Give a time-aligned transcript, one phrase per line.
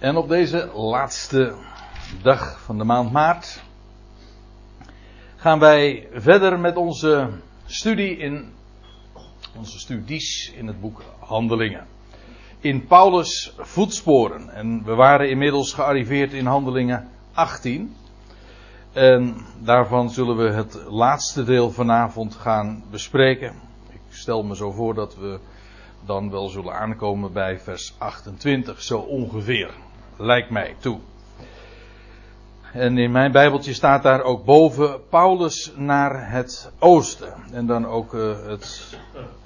[0.00, 1.54] En op deze laatste
[2.22, 3.62] dag van de maand maart
[5.36, 7.30] gaan wij verder met onze
[7.66, 8.52] studie in
[9.56, 11.86] onze studies in het boek Handelingen.
[12.60, 14.48] In Paulus voetsporen.
[14.48, 17.96] En we waren inmiddels gearriveerd in Handelingen 18.
[18.92, 23.54] En daarvan zullen we het laatste deel vanavond gaan bespreken.
[23.92, 25.38] Ik stel me zo voor dat we
[26.06, 29.88] dan wel zullen aankomen bij vers 28, zo ongeveer.
[30.22, 30.98] Lijkt mij toe.
[32.72, 37.32] En in mijn Bijbeltje staat daar ook boven Paulus naar het oosten.
[37.52, 38.96] En dan ook uh, het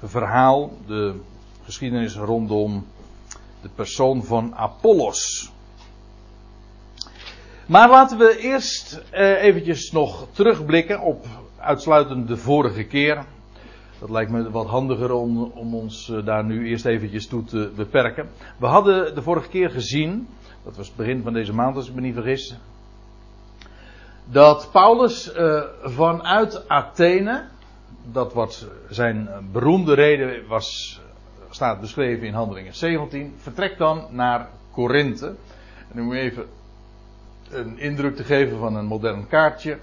[0.02, 1.14] verhaal, de
[1.64, 2.86] geschiedenis rondom
[3.62, 5.52] de persoon van Apollos.
[7.66, 11.26] Maar laten we eerst uh, eventjes nog terugblikken op
[11.58, 13.24] uitsluitend de vorige keer.
[13.98, 17.72] Dat lijkt me wat handiger om, om ons uh, daar nu eerst eventjes toe te
[17.76, 18.28] beperken.
[18.58, 20.28] We hadden de vorige keer gezien,
[20.64, 22.56] dat was het begin van deze maand als ik me niet vergis,
[24.24, 27.44] dat Paulus uh, vanuit Athene,
[28.12, 31.00] dat wat zijn beroemde reden was,
[31.50, 35.34] staat beschreven in Handelingen 17, vertrekt dan naar Korinthe.
[35.92, 36.46] En om even
[37.50, 39.78] een indruk te geven van een modern kaartje.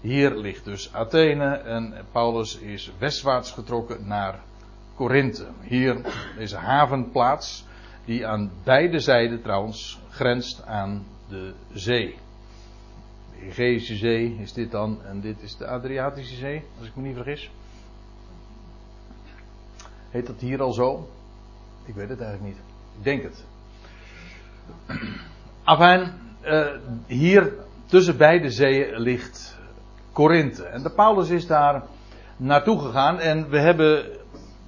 [0.00, 4.38] Hier ligt dus Athene en Paulus is westwaarts getrokken naar
[4.94, 5.46] Korinthe.
[5.60, 5.96] Hier
[6.36, 7.65] deze havenplaats,
[8.06, 12.14] die aan beide zijden trouwens grenst aan de zee.
[13.38, 17.02] De Egeïsche Zee is dit dan en dit is de Adriatische Zee, als ik me
[17.02, 17.50] niet vergis.
[20.10, 21.08] Heet dat hier al zo?
[21.84, 22.64] Ik weet het eigenlijk niet.
[22.98, 23.44] Ik denk het.
[25.64, 26.12] Afijn,
[26.44, 26.66] uh,
[27.06, 27.52] hier
[27.86, 29.58] tussen beide zeeën ligt
[30.12, 30.64] Korinthe.
[30.64, 31.82] En de Paulus is daar
[32.36, 34.06] naartoe gegaan en we hebben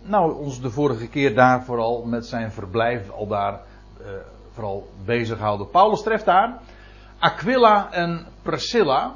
[0.08, 3.60] nou, ons de vorige keer daar vooral met zijn verblijf al daar
[4.00, 4.06] uh,
[4.52, 5.70] vooral bezig gehouden.
[5.70, 6.60] Paulus treft daar
[7.18, 9.14] Aquila en Priscilla.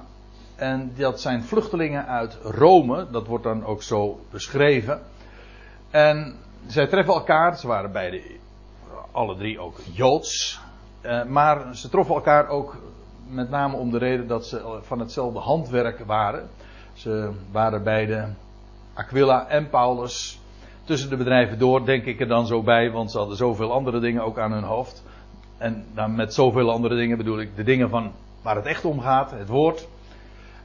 [0.56, 3.06] En dat zijn vluchtelingen uit Rome.
[3.10, 5.00] Dat wordt dan ook zo beschreven.
[5.90, 6.36] En
[6.67, 7.58] zij treffen elkaar.
[7.58, 8.22] Ze waren beide,
[9.12, 10.61] alle drie ook Joods.
[11.02, 12.77] Uh, maar ze troffen elkaar ook
[13.28, 16.48] met name om de reden dat ze van hetzelfde handwerk waren.
[16.92, 18.28] Ze waren beide
[18.94, 20.42] Aquila en Paulus.
[20.84, 24.00] Tussen de bedrijven door denk ik er dan zo bij, want ze hadden zoveel andere
[24.00, 25.02] dingen ook aan hun hoofd.
[25.58, 28.12] En dan met zoveel andere dingen bedoel ik de dingen van
[28.42, 29.88] waar het echt om gaat, het woord.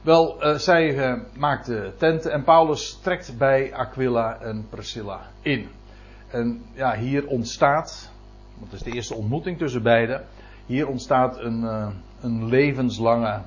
[0.00, 5.68] Wel, uh, zij uh, maakte tenten en Paulus trekt bij Aquila en Priscilla in.
[6.30, 8.10] En ja, hier ontstaat,
[8.58, 10.24] want het is de eerste ontmoeting tussen beiden,
[10.66, 11.88] hier ontstaat een, uh,
[12.20, 13.40] een levenslange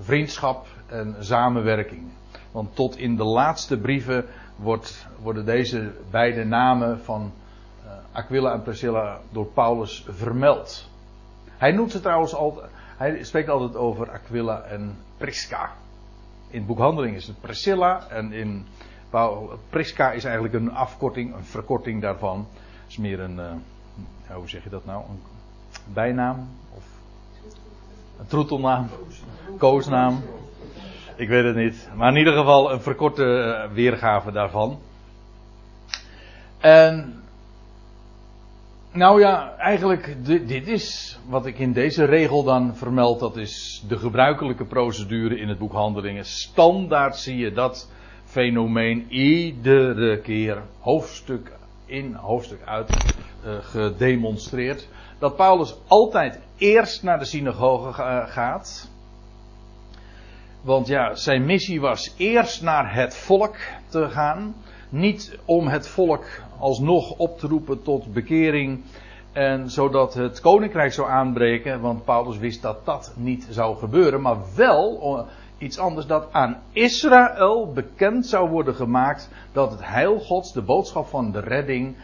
[0.00, 2.02] vriendschap en samenwerking.
[2.50, 4.24] Want tot in de laatste brieven
[5.22, 7.32] worden deze beide namen van
[8.12, 10.90] Aquila en Priscilla door Paulus vermeld.
[11.56, 15.72] Hij noemt ze trouwens altijd, hij spreekt altijd over Aquila en Prisca.
[16.48, 18.66] In het boek Handeling is het Priscilla en in
[19.70, 22.46] Prisca is eigenlijk een afkorting, een verkorting daarvan.
[22.82, 25.20] Het is meer een, uh, hoe zeg je dat nou, een
[25.92, 26.84] bijnaam of
[28.18, 28.88] een troetelnaam,
[29.58, 30.22] koosnaam.
[31.16, 34.78] Ik weet het niet, maar in ieder geval een verkorte weergave daarvan.
[36.58, 37.22] En
[38.92, 43.20] nou ja, eigenlijk, dit is wat ik in deze regel dan vermeld.
[43.20, 46.24] Dat is de gebruikelijke procedure in het boek Handelingen.
[46.24, 47.90] Standaard zie je dat
[48.24, 51.52] fenomeen iedere keer, hoofdstuk
[51.86, 54.88] in, hoofdstuk uit, uh, gedemonstreerd.
[55.18, 57.92] Dat Paulus altijd eerst naar de synagoge
[58.26, 58.94] gaat.
[60.66, 63.56] Want ja, zijn missie was eerst naar het volk
[63.88, 64.54] te gaan.
[64.88, 66.24] Niet om het volk
[66.58, 68.82] alsnog op te roepen tot bekering.
[69.32, 71.80] En zodat het koninkrijk zou aanbreken.
[71.80, 74.20] Want Paulus wist dat dat niet zou gebeuren.
[74.20, 75.26] Maar wel
[75.58, 76.06] iets anders.
[76.06, 79.28] Dat aan Israël bekend zou worden gemaakt.
[79.52, 81.96] Dat het heil gods, de boodschap van de redding.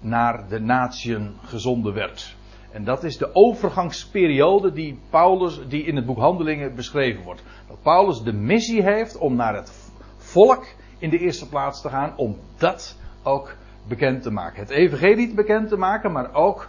[0.00, 2.36] naar de natieën gezonden werd.
[2.70, 7.42] En dat is de overgangsperiode die, Paulus, die in het boek Handelingen beschreven wordt.
[7.68, 10.66] Dat Paulus de missie heeft om naar het volk
[10.98, 12.12] in de eerste plaats te gaan.
[12.16, 13.56] Om dat ook
[13.88, 14.60] bekend te maken.
[14.60, 16.68] Het evangelie bekend te maken, maar ook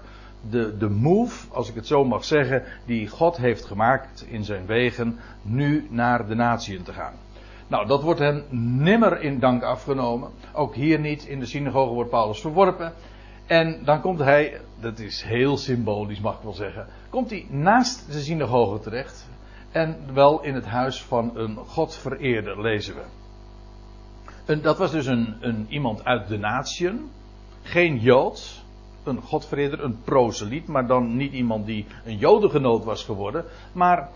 [0.50, 4.66] de, de move, als ik het zo mag zeggen, die God heeft gemaakt in zijn
[4.66, 7.14] wegen, nu naar de natieën te gaan.
[7.68, 10.30] Nou, dat wordt hem nimmer in dank afgenomen.
[10.54, 11.26] Ook hier niet.
[11.26, 12.94] In de synagoge wordt Paulus verworpen.
[13.50, 18.12] En dan komt hij, dat is heel symbolisch mag ik wel zeggen, komt hij naast
[18.12, 19.28] de synagoge terecht.
[19.72, 23.02] En wel in het huis van een Godvereerder, lezen we.
[24.46, 27.10] En dat was dus een, een, iemand uit de natieën.
[27.62, 28.64] Geen Jood.
[29.04, 34.10] een godvreder, een proseliet, maar dan niet iemand die een jodengenoot was geworden, maar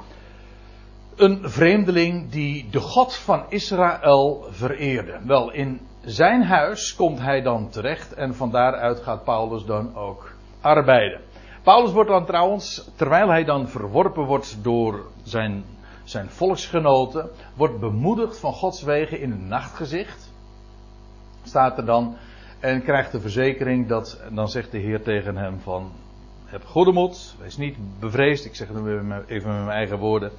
[1.15, 5.19] een vreemdeling die de God van Israël vereerde.
[5.25, 10.31] Wel, in zijn huis komt hij dan terecht en van daaruit gaat Paulus dan ook
[10.61, 11.21] arbeiden.
[11.63, 15.63] Paulus wordt dan trouwens, terwijl hij dan verworpen wordt door zijn,
[16.03, 20.31] zijn volksgenoten, wordt bemoedigd van Gods wegen in een nachtgezicht.
[21.43, 22.15] Staat er dan
[22.59, 25.91] en krijgt de verzekering dat, dan zegt de Heer tegen hem van,
[26.45, 30.31] heb goede moed, wees niet bevreesd, ik zeg het even met mijn eigen woorden,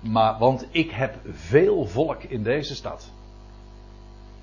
[0.00, 3.10] maar, want ik heb veel volk in deze stad.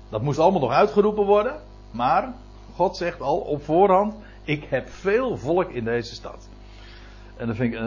[0.08, 1.54] Dat moest allemaal nog uitgeroepen worden,
[1.90, 2.32] maar
[2.74, 4.14] God zegt al op voorhand,
[4.44, 6.48] ik heb veel volk in deze stad.
[7.36, 7.86] En dan vind ik, eh,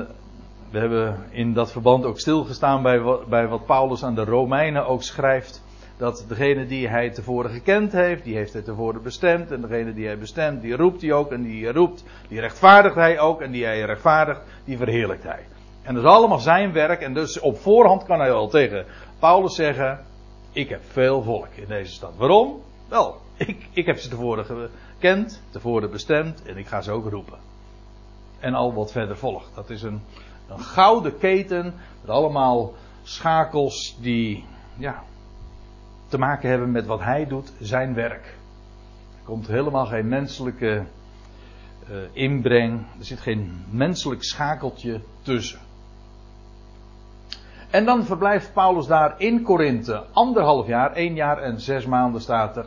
[0.70, 4.88] we hebben in dat verband ook stilgestaan bij wat, bij wat Paulus aan de Romeinen
[4.88, 5.64] ook schrijft.
[5.98, 9.52] Dat degene die hij tevoren gekend heeft, die heeft hij tevoren bestemd.
[9.52, 11.32] En degene die hij bestemt, die roept hij ook.
[11.32, 13.42] En die roept, die rechtvaardigt hij ook.
[13.42, 15.46] En die hij rechtvaardigt, die verheerlijkt hij.
[15.82, 17.02] En dat is allemaal zijn werk.
[17.02, 18.86] En dus op voorhand kan hij al tegen
[19.20, 20.00] Paulus zeggen:
[20.52, 22.16] Ik heb veel volk in deze stad.
[22.16, 22.62] Waarom?
[22.88, 26.44] Wel, ik, ik heb ze tevoren gekend, tevoren bestemd.
[26.44, 27.40] En ik ga ze ook roepen.
[28.40, 29.56] En al wat verder volgt.
[29.56, 30.02] Dat is een,
[30.50, 31.74] een gouden keten.
[32.02, 34.46] Met allemaal schakels die.
[34.78, 35.04] Ja,
[36.12, 38.26] te maken hebben met wat hij doet, zijn werk.
[39.18, 40.86] Er komt helemaal geen menselijke
[41.90, 45.60] uh, inbreng, er zit geen menselijk schakeltje tussen.
[47.72, 52.58] En dan verblijft Paulus daar in Korinthe anderhalf jaar, één jaar en zes maanden staat
[52.58, 52.66] er.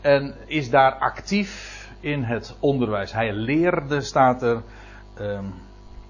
[0.00, 3.12] En is daar actief in het onderwijs.
[3.12, 4.62] Hij leerde, staat er.
[5.20, 5.54] Um,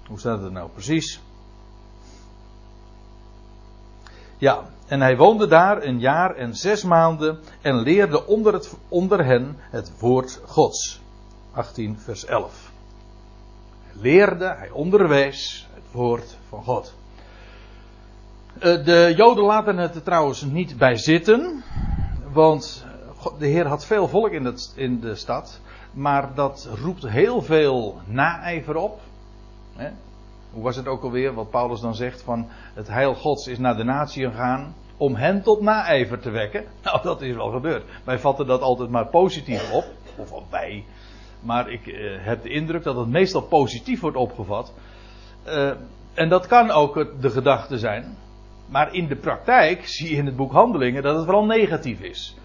[0.07, 1.21] hoe staat het nou precies?
[4.37, 9.25] Ja, en hij woonde daar een jaar en zes maanden en leerde onder, het, onder
[9.25, 11.01] hen het woord Gods.
[11.53, 12.71] 18 vers 11.
[13.85, 16.93] Hij leerde, hij onderwees het woord van God.
[18.61, 21.63] Eh, de Joden laten het er trouwens niet bij zitten,
[22.31, 22.85] want
[23.39, 25.59] de Heer had veel volk in, in de stad,
[25.93, 28.99] maar dat roept heel veel naijver op.
[30.51, 33.77] Hoe was het ook alweer, wat Paulus dan zegt van het heil Gods is naar
[33.77, 36.65] de natie gegaan om hen tot naijver te wekken.
[36.83, 37.83] Nou, dat is wel gebeurd.
[38.03, 39.85] Wij vatten dat altijd maar positief op,
[40.15, 40.85] of wij.
[41.39, 44.73] Maar ik eh, heb de indruk dat het meestal positief wordt opgevat.
[45.47, 45.71] Uh,
[46.13, 48.17] en dat kan ook de gedachte zijn.
[48.71, 52.35] Maar in de praktijk zie je in het boek Handelingen dat het vooral negatief is.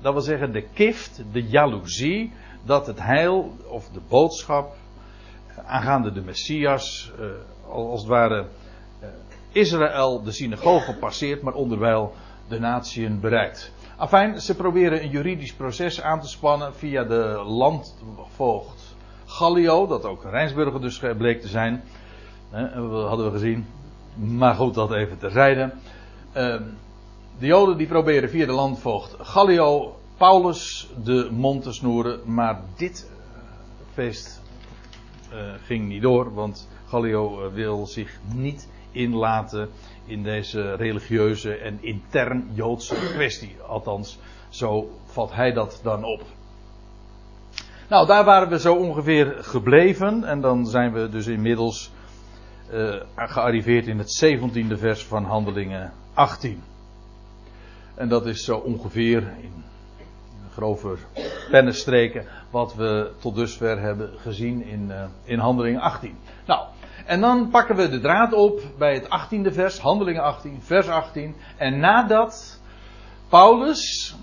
[0.00, 2.32] Dat wil zeggen, de kift, de jaloezie,
[2.64, 4.74] dat het heil of de boodschap
[5.66, 7.26] aangaande de Messias, uh,
[7.70, 8.46] als het ware
[9.02, 9.08] uh,
[9.52, 12.14] Israël de synagoge passeert, maar onderwijl
[12.48, 13.72] de natieën bereikt.
[13.96, 20.24] Afijn, ze proberen een juridisch proces aan te spannen via de landvoogd Gallio, dat ook
[20.24, 21.82] Rijnsburger dus bleek te zijn.
[22.52, 23.66] Uh, hadden we gezien.
[24.18, 25.72] Maar goed, dat even terzijde.
[26.32, 26.62] Ehm,
[27.38, 33.10] de Joden die proberen via de landvoogd Gallio Paulus de mond te snoeren, maar dit
[33.92, 34.42] feest
[35.32, 39.68] uh, ging niet door, want Gallio uh, wil zich niet inlaten
[40.04, 43.56] in deze religieuze en intern Joodse kwestie.
[43.66, 44.18] Althans,
[44.48, 46.22] zo vat hij dat dan op.
[47.88, 50.24] Nou, daar waren we zo ongeveer gebleven.
[50.24, 51.90] En dan zijn we dus inmiddels
[52.72, 56.62] uh, gearriveerd in het 17e vers van Handelingen 18.
[57.94, 59.64] En dat is zo ongeveer in
[60.52, 60.96] grove
[61.50, 66.16] pennenstreken wat we tot dusver hebben gezien in, uh, in Handelingen 18.
[66.46, 66.66] Nou,
[67.06, 71.34] en dan pakken we de draad op bij het 18e vers, Handelingen 18, vers 18.
[71.56, 72.60] En nadat
[73.28, 74.14] Paulus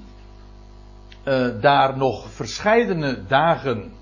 [1.23, 3.93] uh, daar nog verscheidene dagen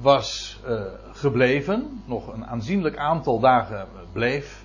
[0.00, 0.80] was uh,
[1.12, 4.64] gebleven, nog een aanzienlijk aantal dagen bleef.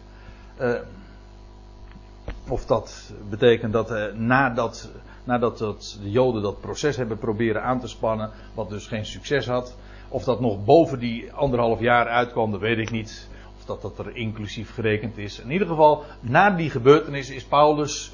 [2.47, 4.89] of dat betekent dat nadat
[5.23, 9.47] nadat dat, de Joden dat proces hebben proberen aan te spannen, wat dus geen succes
[9.47, 9.75] had.
[10.09, 13.27] Of dat nog boven die anderhalf jaar uitkwam, dat weet ik niet.
[13.57, 15.39] Of dat dat er inclusief gerekend is.
[15.39, 18.11] In ieder geval, na die gebeurtenis is Paulus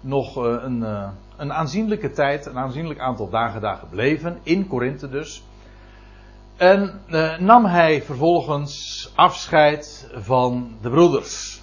[0.00, 0.84] nog een,
[1.36, 5.42] een aanzienlijke tijd, een aanzienlijk aantal dagen daar gebleven, in Korinthe dus.
[6.62, 11.62] En uh, nam hij vervolgens afscheid van de broeders.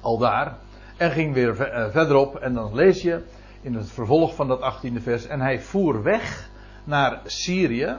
[0.00, 0.56] Al daar.
[0.96, 2.36] En ging weer eh, verderop.
[2.36, 3.22] En dan lees je
[3.60, 5.26] in het vervolg van dat 18e vers.
[5.26, 6.48] En hij voer weg
[6.84, 7.96] naar Syrië.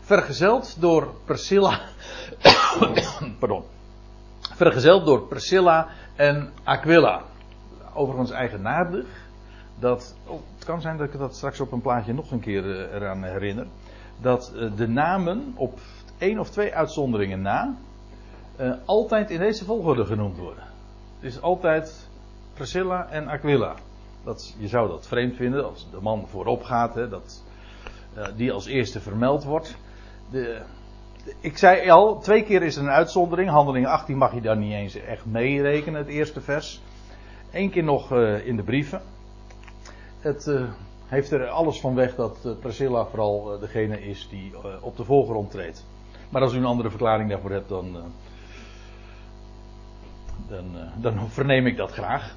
[0.00, 1.80] Vergezeld door Priscilla.
[3.38, 3.64] pardon.
[4.40, 7.22] Vergezeld door Priscilla en Aquila.
[7.94, 9.06] Overigens eigenaardig.
[9.78, 12.64] Dat, oh, het kan zijn dat ik dat straks op een plaatje nog een keer
[12.64, 13.66] uh, eraan herinner.
[14.20, 15.78] Dat eh, de namen op
[16.18, 17.76] één of twee uitzonderingen na
[18.60, 20.64] uh, altijd in deze volgorde genoemd worden.
[21.20, 22.08] Het is altijd
[22.54, 23.74] Priscilla en Aquila.
[24.24, 27.42] Dat, je zou dat vreemd vinden als de man voorop gaat, hè, dat
[28.16, 29.76] uh, die als eerste vermeld wordt.
[30.30, 30.62] De,
[31.40, 33.50] ik zei al, twee keer is er een uitzondering.
[33.50, 36.80] Handeling 18 mag je daar niet eens echt meerekenen, het eerste vers.
[37.52, 38.12] Eén keer nog
[38.44, 39.02] in de brieven.
[40.20, 40.52] Het
[41.12, 45.50] heeft er alles van weg dat uh, Priscilla vooral degene is die op de voorgrond
[45.50, 45.86] treedt.
[46.28, 47.96] Maar als u een andere verklaring daarvoor hebt, dan,
[50.48, 50.64] dan,
[51.00, 52.36] dan verneem ik dat graag.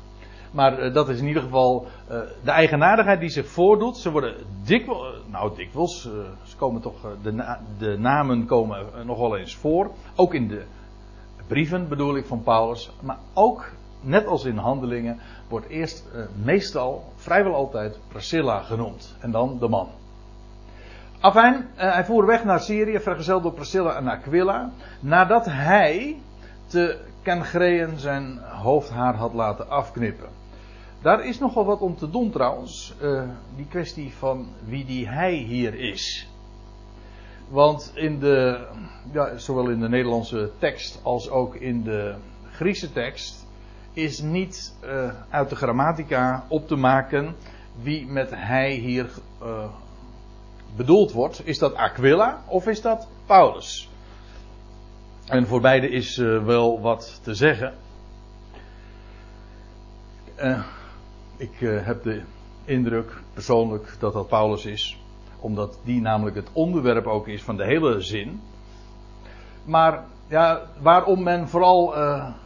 [0.51, 1.87] Maar dat is in ieder geval
[2.43, 3.97] de eigenaardigheid die zich voordoet.
[3.97, 6.01] Ze worden dikwijls, nou dikwijls,
[6.43, 9.91] ze komen toch, de, de namen komen nogal eens voor.
[10.15, 10.63] Ook in de
[11.47, 12.91] brieven bedoel ik van Paulus.
[13.01, 13.71] Maar ook
[14.05, 19.15] net als in handelingen, wordt eerst uh, meestal, vrijwel altijd, Priscilla genoemd.
[19.19, 19.89] En dan de man.
[21.19, 24.71] Afijn, uh, hij voer weg naar Syrië, vergezeld door Priscilla en Aquila.
[24.99, 26.21] Nadat hij
[26.67, 30.29] te Kengreën zijn hoofdhaar had laten afknippen.
[31.01, 32.93] Daar is nogal wat om te doen trouwens.
[33.01, 33.23] Uh,
[33.55, 36.29] die kwestie van wie die hij hier is.
[37.47, 38.67] Want in de,
[39.11, 42.15] ja, zowel in de Nederlandse tekst als ook in de
[42.51, 43.44] Griekse tekst
[43.95, 47.35] is niet uh, uit de grammatica op te maken
[47.81, 49.09] wie met hij hier
[49.43, 49.65] uh,
[50.75, 51.47] bedoeld wordt.
[51.47, 53.89] Is dat Aquila of is dat Paulus?
[55.25, 57.73] En voor beide is uh, wel wat te zeggen.
[61.37, 62.21] ik heb de
[62.65, 64.99] indruk persoonlijk dat dat Paulus is,
[65.39, 68.41] omdat die namelijk het onderwerp ook is van de hele zin.
[69.65, 71.95] Maar ja, waarom men vooral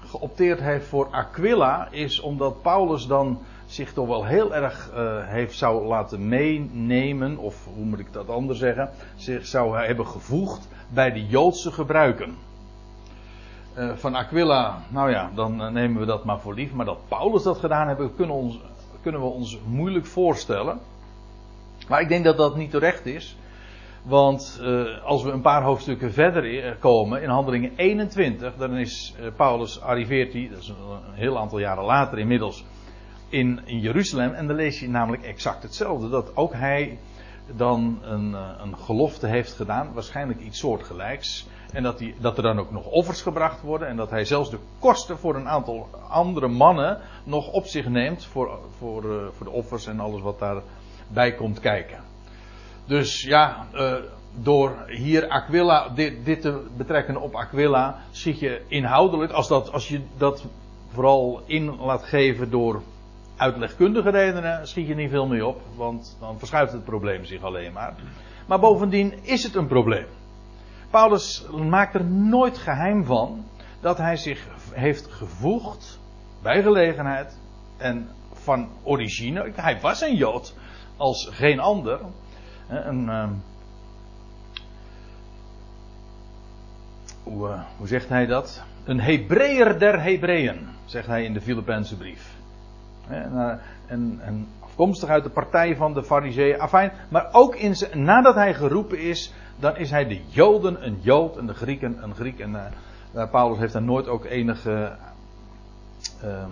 [0.10, 5.58] geopteerd heeft voor Aquila is omdat Paulus dan zich toch wel heel erg uh, heeft
[5.58, 11.12] zou laten meenemen, of hoe moet ik dat anders zeggen, zich zou hebben gevoegd bij
[11.12, 12.38] de Joodse gebruiken.
[13.78, 17.08] Uh, van Aquila, nou ja, dan uh, nemen we dat maar voor lief, maar dat
[17.08, 18.60] Paulus dat gedaan heeft, kunnen, ons,
[19.02, 20.80] kunnen we ons moeilijk voorstellen.
[21.88, 23.38] Maar ik denk dat dat niet terecht is.
[24.04, 29.28] Want uh, als we een paar hoofdstukken verder komen, in handelingen 21, dan is uh,
[29.36, 30.76] Paulus arriveert hij, dat is een,
[31.14, 32.66] heel aantal jaren later inmiddels,
[33.30, 34.34] in, Jeruzalem.
[34.34, 36.10] En dan lees je namelijk exact hetzelfde.
[36.10, 36.98] Dat ook hij
[37.56, 41.48] dan een, een gelofte heeft gedaan, waarschijnlijk iets soortgelijks.
[41.74, 43.88] En dat, die, dat er dan ook nog offers gebracht worden.
[43.88, 48.26] En dat hij zelfs de kosten voor een aantal andere mannen nog op zich neemt.
[48.26, 52.09] Voor, voor, voor de offers en alles wat daarbij komt kijken.
[52.90, 53.96] Dus ja, uh,
[54.34, 59.88] door hier Aquila, dit, dit, te betrekken op Aquila, zie je inhoudelijk, als, dat, als
[59.88, 60.46] je dat
[60.94, 62.82] vooral in laat geven door
[63.38, 67.74] uitlegkundige redenen, schiet je niet veel mee op, want dan verschuift het probleem zich alleen
[67.74, 67.94] maar.
[68.48, 70.06] Maar bovendien is het een probleem.
[70.90, 73.46] Paulus maakt er nooit geheim van
[73.82, 76.00] dat hij zich heeft gevoegd
[76.42, 77.38] bij gelegenheid
[77.78, 80.54] en van origine, hij was een Jood
[80.98, 82.00] als geen ander,
[82.72, 83.30] uh,
[87.24, 88.64] hoe, uh, hoe, zegt hij dat?
[88.84, 92.36] Een Hebreeër der Hebreeën, zegt hij in de Filipijnse brief.
[93.08, 93.54] En, uh,
[93.88, 96.60] en, en, afkomstig uit de partij van de Fariseeën.
[96.60, 101.38] Afijn, maar ook in nadat hij geroepen is, dan is hij de Joden een Jood
[101.38, 102.40] en de Grieken een Griek.
[102.40, 102.74] En
[103.16, 104.96] uh, Paulus heeft daar nooit ook enige,
[106.22, 106.50] ehm,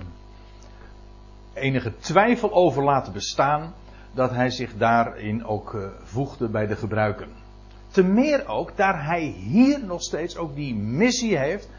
[1.53, 3.73] enige twijfel over laten bestaan
[4.17, 7.27] dat hij zich daarin ook uh, voegde bij de gebruiken.
[7.87, 11.69] Te meer ook, daar hij hier nog steeds ook die missie heeft,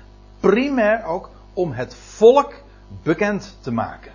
[0.40, 2.54] primair ook om het volk
[3.02, 4.12] bekend te maken.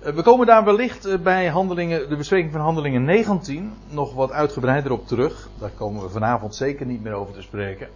[0.00, 4.32] Uh, we komen daar wellicht uh, bij handelingen, de bespreking van handelingen 19 nog wat
[4.32, 5.48] uitgebreider op terug.
[5.58, 7.88] Daar komen we vanavond zeker niet meer over te spreken.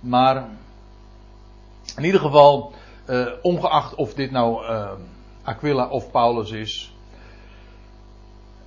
[0.00, 0.48] Maar
[1.96, 2.72] in ieder geval,
[3.42, 4.64] ongeacht of dit nou
[5.42, 6.95] Aquila of Paulus is,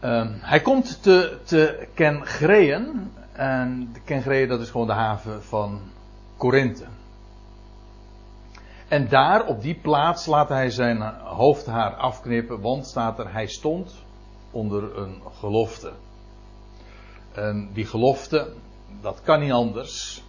[0.04, 3.12] Um, hij komt te, te Kengreën.
[3.32, 5.82] En Kengreën dat is gewoon de haven van
[6.38, 6.86] Korinthe.
[8.88, 12.62] En daar op die plaats laat hij zijn hoofdhaar afknippen.
[12.62, 14.06] Want staat er, hij stond
[14.52, 15.92] onder een gelofte.
[17.34, 18.54] En die gelofte,
[19.02, 20.24] dat kan niet anders.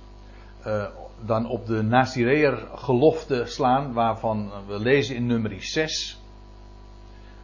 [0.67, 0.85] Uh,
[1.21, 3.93] dan op de Nazireër gelofte slaan.
[3.93, 6.20] Waarvan we lezen in nummer 6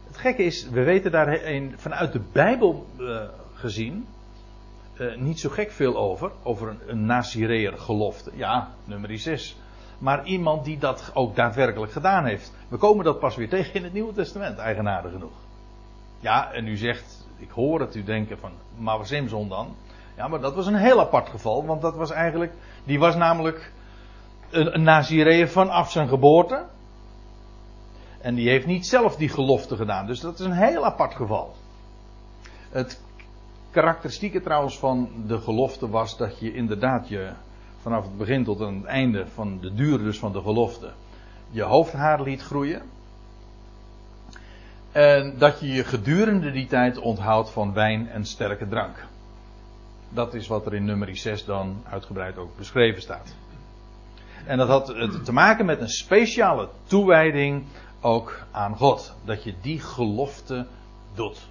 [0.07, 1.39] het gekke is, we weten daar
[1.75, 3.21] vanuit de Bijbel uh,
[3.53, 4.07] gezien
[4.99, 6.31] uh, niet zo gek veel over.
[6.43, 8.31] Over een, een Nazireër gelofte.
[8.33, 9.57] Ja, nummer 6.
[9.97, 12.53] Maar iemand die dat ook daadwerkelijk gedaan heeft.
[12.67, 15.45] We komen dat pas weer tegen in het Nieuwe Testament, eigenaardig genoeg.
[16.19, 19.75] Ja, en u zegt, ik hoor het u denken van, maar Simson dan?
[20.15, 23.71] Ja, maar dat was een heel apart geval, want dat was eigenlijk, die was namelijk
[24.49, 26.65] een, een Nazireër vanaf zijn geboorte.
[28.21, 31.55] En die heeft niet zelf die gelofte gedaan, dus dat is een heel apart geval.
[32.69, 33.01] Het
[33.71, 37.31] karakteristieke trouwens van de gelofte was dat je inderdaad je
[37.81, 40.91] vanaf het begin tot aan het einde van de duur dus van de gelofte
[41.49, 42.81] je hoofdhaar liet groeien.
[44.91, 49.05] En dat je je gedurende die tijd onthoudt van wijn en sterke drank.
[50.09, 53.35] Dat is wat er in nummer 6 dan uitgebreid ook beschreven staat.
[54.45, 54.85] En dat had
[55.25, 57.63] te maken met een speciale toewijding
[58.01, 59.13] ook aan God.
[59.25, 60.65] Dat je die gelofte
[61.13, 61.47] doet.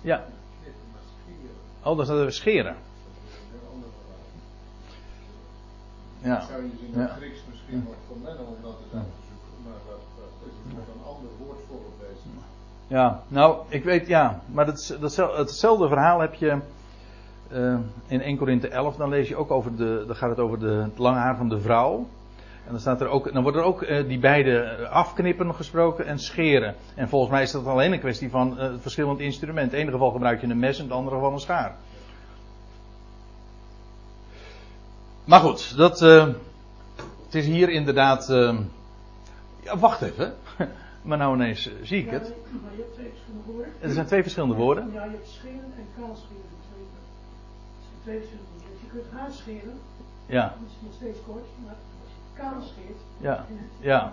[0.00, 0.24] Ja.
[1.82, 2.76] Oh, dat is we scheren.
[6.22, 6.40] Ja.
[6.40, 9.08] Zou je in het Grieks misschien nog vermengen om dat te zoeken,
[9.64, 10.00] maar dat,
[10.48, 12.28] is een ander woord voor op deze.
[12.86, 16.58] Ja, nou, ik weet, ja, maar dat, dat, hetzelfde verhaal heb je
[17.52, 18.96] uh, in 1 Korinthe 11.
[18.96, 21.48] Dan lees je ook over de, dan gaat het over de, het lange haar van
[21.48, 22.06] de vrouw.
[22.70, 26.18] En dan, staat er ook, dan wordt er ook uh, die beide afknippen gesproken en
[26.18, 26.74] scheren.
[26.94, 29.66] En volgens mij is dat alleen een kwestie van uh, verschillend instrument.
[29.66, 31.76] In het ene geval gebruik je een mes, in het andere geval een schaar.
[35.24, 36.26] Maar goed, dat, uh,
[37.24, 38.26] het is hier inderdaad.
[39.64, 40.34] Ja, wacht even.
[41.08, 42.26] maar nou ineens zie ik het.
[42.26, 43.72] Ja, maar je hebt twee verschillende woorden.
[43.80, 44.90] Er zijn twee verschillende woorden.
[44.92, 46.48] Ja, je hebt scheren en kaalscheren.
[46.60, 48.70] Dat zijn twee verschillende woorden.
[48.72, 49.78] Dus je kunt haar scheren.
[50.26, 50.42] Ja.
[50.42, 51.46] Dat is nog steeds kort.
[51.64, 51.76] Maar
[53.18, 53.44] Ja.
[53.80, 54.12] Ja.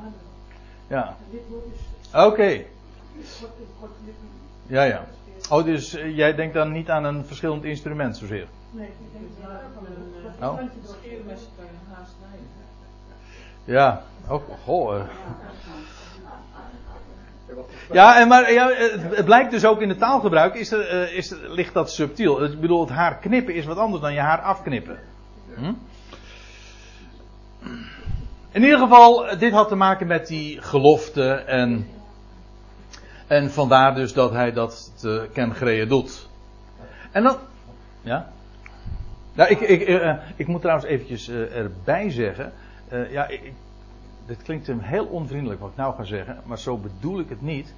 [0.88, 1.16] Ja.
[2.14, 2.26] Oké.
[2.26, 2.68] Okay.
[4.68, 5.06] Ja, ja.
[5.50, 8.48] Oh, dus jij denkt dan niet aan een verschillend instrument zozeer?
[8.72, 9.26] Nee, ik denk
[10.24, 10.70] dat nou.
[13.64, 14.98] Ja, ook, goh.
[14.98, 15.04] Uh.
[17.92, 21.74] Ja, en maar ja, het blijkt dus ook in het taalgebruik is er, is, ligt
[21.74, 22.44] dat subtiel.
[22.44, 25.00] Ik bedoel, het haar knippen is wat anders dan je haar afknippen.
[25.56, 25.74] Hm?
[28.52, 31.88] In ieder geval, dit had te maken met die gelofte en,
[33.28, 36.28] en vandaar dus dat hij dat te Ken doet.
[37.12, 37.38] En dan,
[38.02, 38.28] ja?
[39.34, 42.54] Nou, ik, ik, uh, ik moet trouwens eventjes erbij zeggen.
[43.10, 43.54] Ja, ik,
[44.26, 47.42] dit klinkt hem heel onvriendelijk wat ik nou ga zeggen, maar zo bedoel ik het
[47.42, 47.74] niet.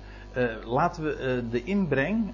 [0.66, 2.34] laten we de inbreng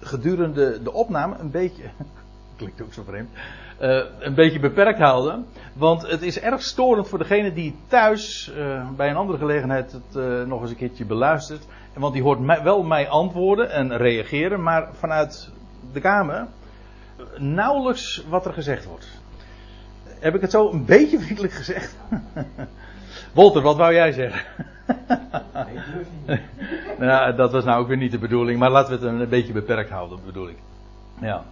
[0.00, 1.82] gedurende de opname een beetje.
[2.56, 3.30] klinkt ook zo vreemd.
[4.18, 5.46] Een beetje beperkt houden.
[5.72, 8.52] Want het is erg storend voor degene die thuis
[8.96, 11.66] bij een andere gelegenheid het nog eens een keertje beluistert.
[11.94, 15.50] Want die hoort wel mij antwoorden en reageren, maar vanuit
[15.92, 16.46] de kamer
[17.36, 19.08] nauwelijks wat er gezegd wordt.
[20.18, 21.96] Heb ik het zo een beetje vriendelijk gezegd?
[23.34, 24.42] Walter, wat wou jij zeggen?
[26.98, 29.52] nou, dat was nou ook weer niet de bedoeling, maar laten we het een beetje
[29.52, 30.58] beperkt houden, bedoel ik.
[31.20, 31.44] Ja.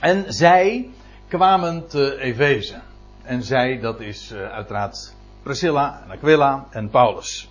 [0.00, 0.88] En zij
[1.30, 2.80] kwamen te Efeze.
[3.22, 7.48] En zij, dat is uh, uiteraard Priscilla en Aquila en Paulus.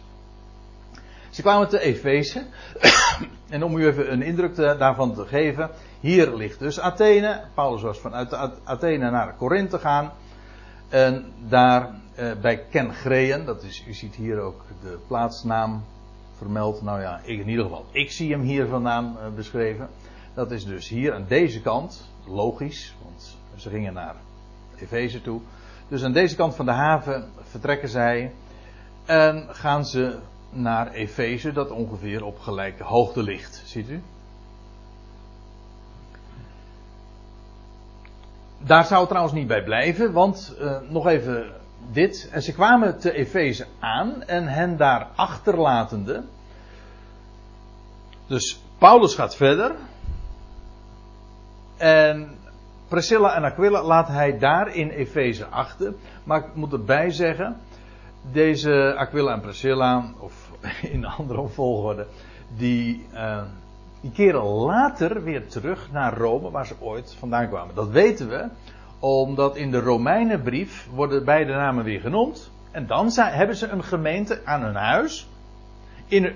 [1.29, 2.45] Ze kwamen te Efeze.
[3.49, 5.69] en om u even een indruk te, daarvan te geven.
[5.99, 7.41] Hier ligt dus Athene.
[7.53, 10.11] Paulus was vanuit Athene naar Korinthe gegaan.
[10.89, 15.83] En daar eh, bij Kengreën, dat is, u ziet hier ook de plaatsnaam
[16.37, 16.81] vermeld.
[16.81, 19.89] Nou ja, in ieder geval, ik zie hem hier vandaan uh, beschreven.
[20.33, 24.15] Dat is dus hier aan deze kant, logisch, want ze gingen naar
[24.75, 25.41] Efeze toe.
[25.87, 28.31] Dus aan deze kant van de haven vertrekken zij
[29.05, 30.19] en gaan ze
[30.49, 33.61] naar Efeze, dat ongeveer op gelijke hoogte ligt.
[33.65, 34.01] Ziet u?
[38.57, 41.51] Daar zou het trouwens niet bij blijven, want uh, nog even
[41.91, 42.29] dit.
[42.31, 46.23] En ze kwamen te Efeze aan en hen daar achterlatende.
[48.27, 49.75] Dus Paulus gaat verder.
[51.77, 52.38] En
[52.89, 55.93] Priscilla en Aquila laat hij daar in Efeze achter.
[56.23, 57.57] Maar ik moet erbij zeggen,
[58.31, 60.51] deze Aquila en Priscilla, of
[60.93, 62.07] in andere volgorde,
[62.57, 63.41] die, uh,
[64.01, 67.75] die keren later weer terug naar Rome, waar ze ooit vandaan kwamen.
[67.75, 68.47] Dat weten we,
[68.99, 72.51] omdat in de Romeinenbrief worden beide namen weer genoemd.
[72.71, 75.27] En dan zijn, hebben ze een gemeente aan hun huis.
[76.07, 76.31] In, uh,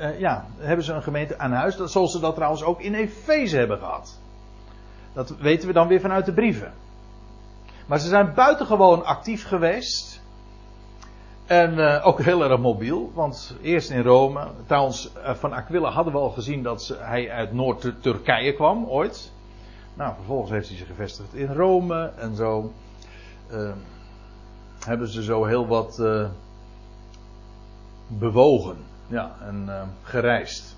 [0.00, 3.56] uh, ja, hebben ze een gemeente aan huis, zoals ze dat trouwens ook in Efeze
[3.56, 4.18] hebben gehad.
[5.16, 6.72] Dat weten we dan weer vanuit de brieven.
[7.86, 10.20] Maar ze zijn buitengewoon actief geweest.
[11.46, 14.48] En uh, ook heel erg mobiel, want eerst in Rome.
[14.66, 19.32] Trouwens, uh, van Aquila hadden we al gezien dat hij uit Noord-Turkije kwam, ooit.
[19.94, 22.72] Nou, vervolgens heeft hij zich gevestigd in Rome en zo.
[23.52, 23.70] Uh,
[24.84, 26.02] hebben ze zo heel wat
[28.06, 28.76] bewogen.
[29.06, 29.68] Ja, en
[30.02, 30.76] gereisd.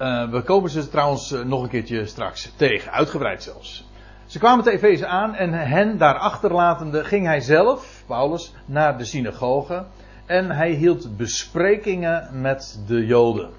[0.00, 3.84] Uh, we komen ze trouwens uh, nog een keertje straks tegen, uitgebreid zelfs.
[4.26, 9.04] Ze kwamen te Efeze aan en hen daar achterlatende ging hij zelf, Paulus, naar de
[9.04, 9.84] synagoge
[10.26, 13.50] en hij hield besprekingen met de Joden.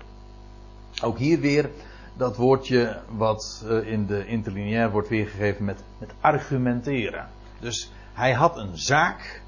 [1.03, 1.69] Ook hier weer
[2.17, 7.27] dat woordje wat uh, in de interlineair wordt weergegeven met, met argumenteren.
[7.59, 9.41] Dus hij had een zaak.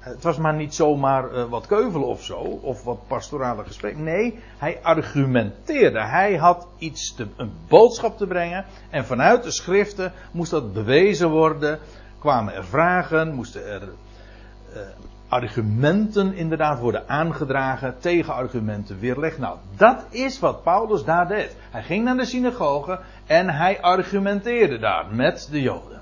[0.00, 4.04] Het was maar niet zomaar uh, wat keuvelen of zo, of wat pastorale gesprekken.
[4.04, 6.00] Nee, hij argumenteerde.
[6.00, 8.64] Hij had iets te, een boodschap te brengen.
[8.90, 11.78] En vanuit de schriften moest dat bewezen worden.
[12.18, 14.80] Kwamen er vragen, moesten er uh,
[15.28, 19.38] argumenten inderdaad worden aangedragen, tegenargumenten weerlegd.
[19.38, 21.56] Nou, dat is wat Paulus daar deed.
[21.70, 25.99] Hij ging naar de synagoge en hij argumenteerde daar met de Joden.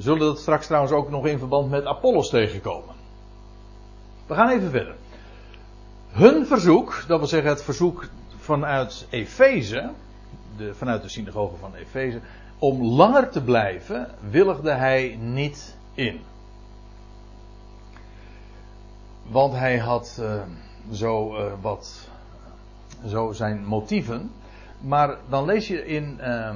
[0.00, 2.94] Zullen dat straks trouwens ook nog in verband met Apollos tegenkomen.
[4.26, 4.94] We gaan even verder.
[6.10, 9.90] Hun verzoek, dat wil zeggen het verzoek vanuit Efeze,
[10.56, 12.20] de, vanuit de synagoge van Efeze,
[12.58, 16.20] om langer te blijven, willigde hij niet in.
[19.22, 20.42] Want hij had uh,
[20.92, 22.08] zo uh, wat,
[23.06, 24.30] zo zijn motieven.
[24.80, 26.54] Maar dan lees je in, uh,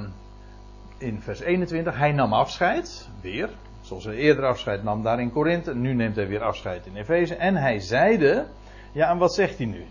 [0.97, 3.49] in vers 21, hij nam afscheid, weer,
[3.81, 5.75] zoals hij eerder afscheid nam daar in Korinthe.
[5.75, 7.35] Nu neemt hij weer afscheid in Efeze.
[7.35, 8.45] En hij zeide,
[8.91, 9.85] ja en wat zegt hij nu?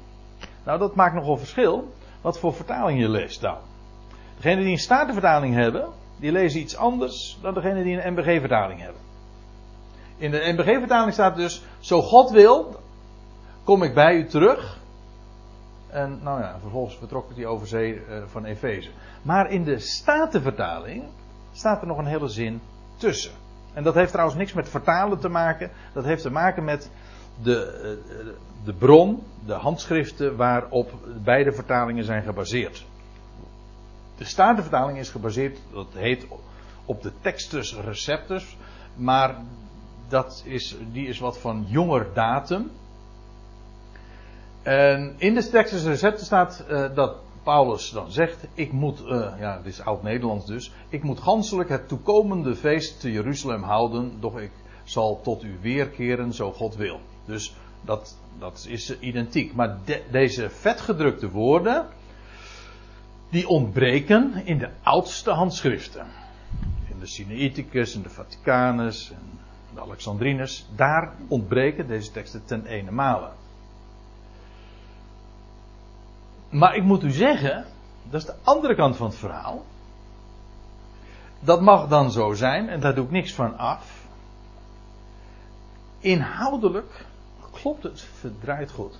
[0.65, 3.57] Nou dat maakt nogal verschil, wat voor vertaling je leest nou.
[4.37, 9.01] Degenen die een statenvertaling hebben, die lezen iets anders dan degenen die een MBG-vertaling hebben.
[10.17, 12.81] In de NBG-vertaling staat dus: Zo God wil,
[13.65, 14.79] kom ik bij u terug.
[15.95, 18.91] En nou ja, vervolgens vertrok hij over zee uh, van Efeze.
[19.23, 21.05] Maar in de Statenvertaling
[21.53, 22.61] staat er nog een hele zin
[22.97, 23.33] tussen.
[23.73, 25.71] En dat heeft trouwens niks met vertalen te maken.
[25.93, 26.91] Dat heeft te maken met
[27.43, 30.93] de, uh, de bron, de handschriften waarop
[31.25, 32.87] beide vertalingen zijn gebaseerd.
[34.17, 36.27] De Statenvertaling is gebaseerd, dat heet
[36.85, 38.57] op de Textus Receptus.
[38.97, 39.37] Maar
[40.09, 42.71] dat is, die is wat van jonger datum.
[44.65, 49.57] En in de Textus Recepten staat uh, dat Paulus dan zegt: Ik moet, uh, ja,
[49.57, 50.73] dit is oud-Nederlands dus.
[50.89, 54.51] Ik moet ganselijk het toekomende feest te Jeruzalem houden, doch ik
[54.85, 57.01] zal tot u weerkeren, zo God wil.
[57.25, 59.55] Dus dat, dat is identiek.
[59.55, 61.87] Maar de, deze vetgedrukte woorden,
[63.31, 66.07] die ontbreken in de oudste handschriften.
[66.91, 69.39] In de Sinaiticus en de Vaticanus en
[69.75, 73.31] de Alexandrinus, daar ontbreken deze teksten ten ene male.
[76.55, 77.65] Maar ik moet u zeggen,
[78.11, 79.65] dat is de andere kant van het verhaal.
[81.41, 84.07] Dat mag dan zo zijn, en daar doe ik niks van af.
[85.99, 87.07] Inhoudelijk
[87.53, 88.99] klopt het verdraaid goed.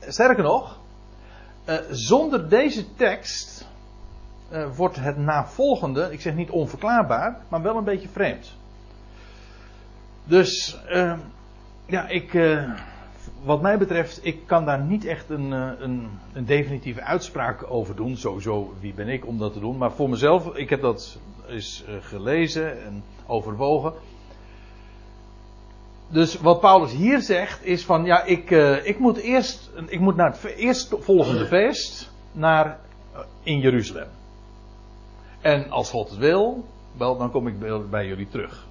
[0.00, 0.78] Sterker nog,
[1.64, 3.68] eh, zonder deze tekst
[4.52, 8.52] uh, wordt het navolgende, ik zeg niet onverklaarbaar, maar wel een beetje vreemd.
[10.24, 11.18] Dus, uh,
[11.86, 12.32] ja, ik,
[13.44, 18.16] wat mij betreft, ik kan daar niet echt een, een, een, definitieve uitspraak over doen.
[18.16, 19.76] Sowieso, wie ben ik om dat te doen?
[19.76, 23.92] Maar voor mezelf, ik heb dat eens gelezen en overwogen.
[26.08, 28.50] Dus wat Paulus hier zegt is van, ja, ik,
[28.84, 32.78] ik moet eerst, ik moet naar het eerstvolgende feest, naar
[33.42, 34.08] in Jeruzalem.
[35.40, 36.64] En als God het wil,
[36.96, 38.66] wel, dan kom ik bij jullie terug.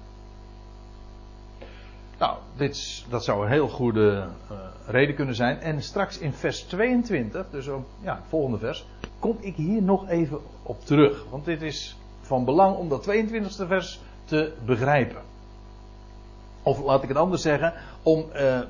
[2.56, 5.60] Dit, dat zou een heel goede uh, reden kunnen zijn.
[5.60, 7.66] En straks in vers 22, dus
[8.00, 8.86] ja, het volgende vers,
[9.18, 11.24] kom ik hier nog even op terug.
[11.30, 15.22] Want dit is van belang om dat 22e vers te begrijpen.
[16.62, 18.60] Of laat ik het anders zeggen, om, uh,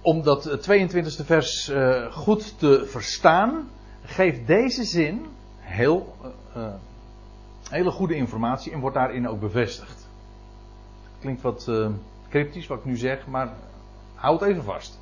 [0.00, 3.68] om dat 22e vers uh, goed te verstaan,
[4.04, 5.26] geeft deze zin
[5.58, 6.14] heel,
[7.70, 10.05] hele goede informatie en wordt daarin ook bevestigd.
[11.26, 11.88] Klinkt wat uh,
[12.28, 13.52] cryptisch wat ik nu zeg, maar
[14.14, 14.98] houd even vast.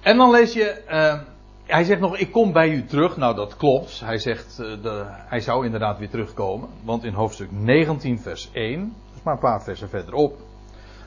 [0.00, 1.20] En dan lees je, uh,
[1.64, 3.16] hij zegt nog, ik kom bij u terug.
[3.16, 4.00] Nou, dat klopt.
[4.00, 6.68] Hij zegt, de, hij zou inderdaad weer terugkomen.
[6.84, 10.38] Want in hoofdstuk 19, vers 1, dat is maar een paar versen verderop,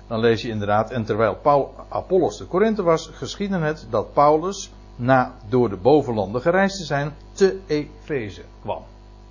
[0.07, 4.71] dan lees je inderdaad, en terwijl Paul, Apollos de Korinthe was, geschiedde het dat Paulus
[4.95, 8.83] na door de bovenlanden gereisd te zijn, te Efeze kwam.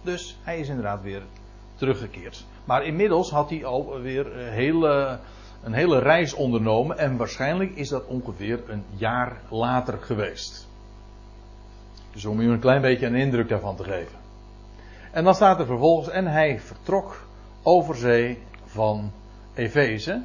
[0.03, 1.23] Dus hij is inderdaad weer
[1.83, 2.45] teruggekeerd.
[2.64, 5.18] Maar inmiddels had hij alweer een hele,
[5.62, 10.68] een hele reis ondernomen en waarschijnlijk is dat ongeveer een jaar later geweest.
[12.12, 14.18] Dus om u een klein beetje een indruk daarvan te geven.
[15.11, 17.27] En dan staat er vervolgens, en hij vertrok
[17.62, 19.12] over zee van
[19.55, 20.23] Efeze.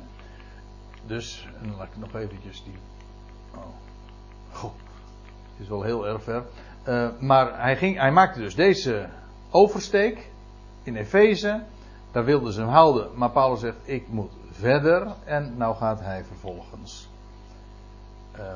[1.06, 2.78] dus, en dan laat ik nog eventjes die.
[3.56, 3.62] Oh.
[4.52, 4.72] Goh,
[5.52, 6.44] het is wel heel erg ver.
[6.88, 9.08] Uh, maar hij, ging, hij maakte dus deze
[9.52, 10.30] oversteek
[10.88, 11.64] in Efeze.
[12.12, 13.10] Daar wilden ze hem houden.
[13.16, 15.16] Maar Paulus zegt: Ik moet verder.
[15.24, 17.10] En nou gaat hij vervolgens.
[18.36, 18.56] Uh,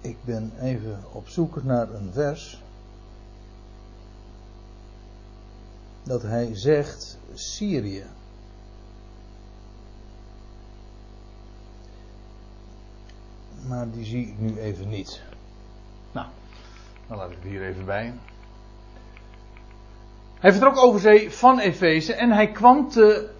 [0.00, 2.62] ik ben even op zoek naar een vers.
[6.02, 8.04] Dat hij zegt Syrië.
[13.66, 15.22] Maar die zie ik nu even niet.
[16.12, 16.26] Nou,
[17.06, 18.14] dan laat ik het hier even bij.
[20.42, 23.30] Hij vertrok over zee van Efeze en hij kwam te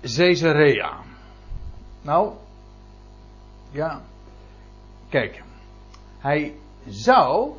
[0.00, 1.00] Caesarea.
[2.02, 2.32] Nou,
[3.70, 4.00] ja,
[5.08, 5.42] kijk,
[6.18, 6.54] hij
[6.86, 7.52] zou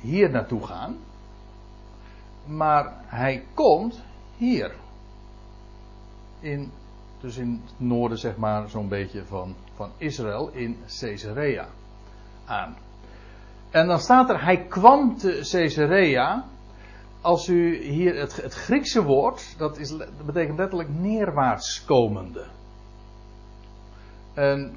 [0.00, 0.96] hier naartoe gaan,
[2.44, 4.02] maar hij komt
[4.36, 4.74] hier.
[6.40, 6.72] In,
[7.20, 11.68] dus in het noorden, zeg maar, zo'n beetje van, van Israël, in Caesarea
[12.44, 12.76] aan.
[13.70, 16.44] En dan staat er, hij kwam te Caesarea.
[17.20, 22.44] Als u hier het, het Griekse woord, dat, is, dat betekent letterlijk neerwaarts komende.
[24.34, 24.76] En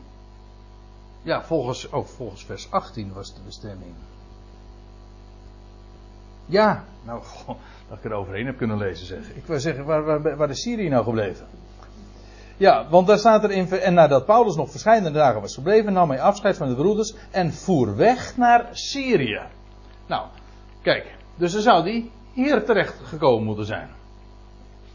[1.21, 3.93] ja, volgens, ook volgens vers 18 was de bestemming.
[6.45, 7.23] Ja, nou,
[7.89, 9.30] dat ik er overheen heb kunnen lezen zeg.
[9.36, 11.47] Ik wil zeggen, waar, waar, waar is Syrië nou gebleven?
[12.62, 13.69] Ja, want daar staat er in.
[13.71, 17.54] En nadat Paulus nog verschillende dagen was gebleven, nam hij afscheid van de broeders en
[17.54, 19.41] voer weg naar Syrië.
[20.08, 20.28] Nou,
[20.82, 23.89] kijk, dus dan zou die hier terecht gekomen moeten zijn.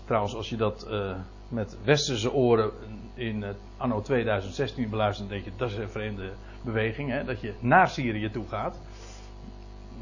[0.04, 1.16] Trouwens, als je dat uh,
[1.48, 2.70] met westerse oren
[3.14, 3.44] in
[3.76, 7.24] anno 2016 beluistert, denk je dat is een vreemde beweging, hè?
[7.24, 8.78] dat je naar Syrië toe gaat.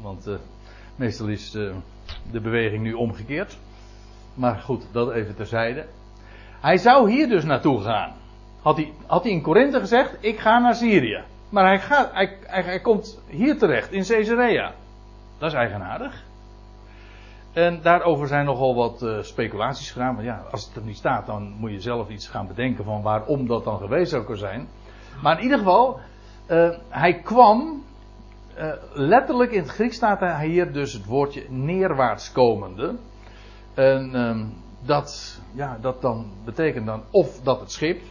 [0.01, 0.35] Want uh,
[0.95, 1.75] meestal is uh,
[2.31, 3.57] de beweging nu omgekeerd.
[4.33, 5.85] Maar goed, dat even terzijde.
[6.61, 8.13] Hij zou hier dus naartoe gaan.
[8.61, 11.23] Had hij, had hij in Korinthe gezegd, ik ga naar Syrië.
[11.49, 14.73] Maar hij, gaat, hij, hij, hij komt hier terecht, in Caesarea.
[15.37, 16.23] Dat is eigenaardig.
[17.53, 20.15] En daarover zijn nogal wat uh, speculaties gedaan.
[20.15, 23.01] Maar ja, als het er niet staat, dan moet je zelf iets gaan bedenken van
[23.01, 24.67] waarom dat dan geweest zou kunnen zijn.
[25.21, 25.99] Maar in ieder geval,
[26.51, 27.83] uh, hij kwam,
[28.57, 32.95] uh, letterlijk in het Grieks staat hij hier dus het woordje neerwaarts komende.
[33.73, 34.45] En ehm,
[34.85, 38.01] dat, ja, dat dan betekent dan of dat het schip,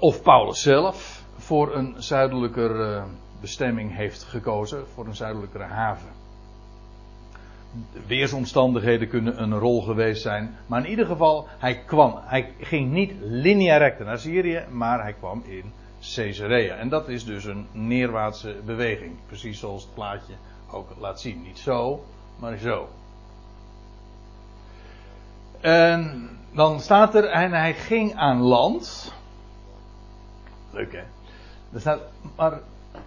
[0.00, 3.04] of Paulus zelf, voor een zuidelijker
[3.40, 6.18] bestemming heeft gekozen, voor een zuidelijkere haven
[8.06, 10.56] weersomstandigheden kunnen een rol geweest zijn.
[10.66, 12.18] Maar in ieder geval, hij kwam.
[12.22, 15.72] Hij ging niet linea recta naar Syrië, maar hij kwam in
[16.14, 16.76] Caesarea.
[16.76, 19.12] En dat is dus een neerwaartse beweging.
[19.26, 20.32] Precies zoals het plaatje
[20.70, 21.42] ook laat zien.
[21.42, 22.04] Niet zo,
[22.38, 22.88] maar zo.
[25.60, 29.12] En dan staat er, en hij ging aan land.
[30.70, 31.02] Leuk hè?
[31.72, 32.00] Er staat,
[32.36, 32.60] maar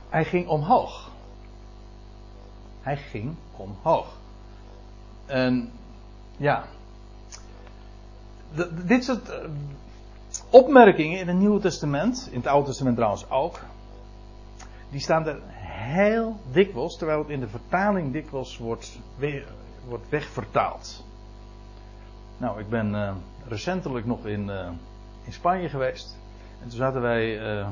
[0.10, 1.12] hij ging omhoog.
[2.82, 4.08] Hij ging omhoog.
[5.26, 5.72] En
[6.38, 6.66] ja,
[8.86, 9.50] dit soort eh,
[10.50, 13.60] opmerkingen in het Nieuwe Testament, in het Oude Testament trouwens ook,
[14.89, 19.00] die staan er heel dikwijls, terwijl het in de vertaling dikwijls wordt,
[19.88, 21.04] wordt wegvertaald.
[22.38, 23.12] Nou, ik ben uh,
[23.48, 24.67] recentelijk nog in, uh,
[25.24, 26.17] in Spanje geweest.
[26.62, 27.67] En toen zaten wij uh,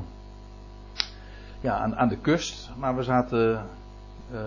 [1.60, 3.66] ja, aan, aan, de kust, maar we zaten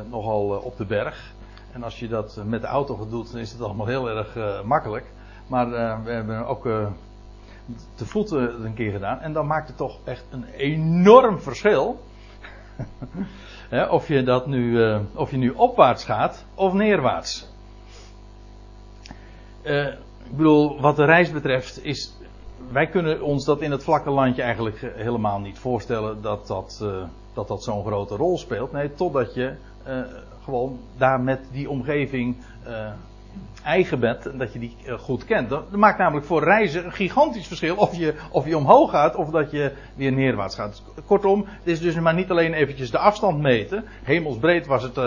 [0.10, 1.34] nogal op de berg.
[1.76, 4.62] En als je dat met de auto doet, dan is het allemaal heel erg uh,
[4.62, 5.06] makkelijk.
[5.48, 6.88] Maar uh, we hebben ook uh,
[7.96, 9.20] te voet een keer gedaan.
[9.20, 12.04] En dan maakt het toch echt een enorm verschil.
[13.90, 14.82] of, je dat nu,
[15.14, 17.48] of je nu opwaarts gaat of neerwaarts.
[20.30, 22.14] Ik bedoel, wat de reis betreft is.
[22.72, 26.86] Wij kunnen ons dat in het vlakke landje eigenlijk helemaal niet voorstellen dat dat,
[27.34, 28.72] dat, dat zo'n grote rol speelt.
[28.72, 29.54] Nee, totdat je
[30.44, 32.36] gewoon daar met die omgeving
[32.68, 32.92] uh,
[33.64, 35.50] eigen bent en dat je die goed kent.
[35.50, 39.30] Dat, maakt namelijk voor reizen een gigantisch verschil of je, of je omhoog gaat of
[39.30, 40.82] dat je weer neerwaarts gaat.
[41.06, 43.84] Kortom, het is dus maar niet alleen eventjes de afstand meten.
[44.04, 44.98] Hemelsbreed was het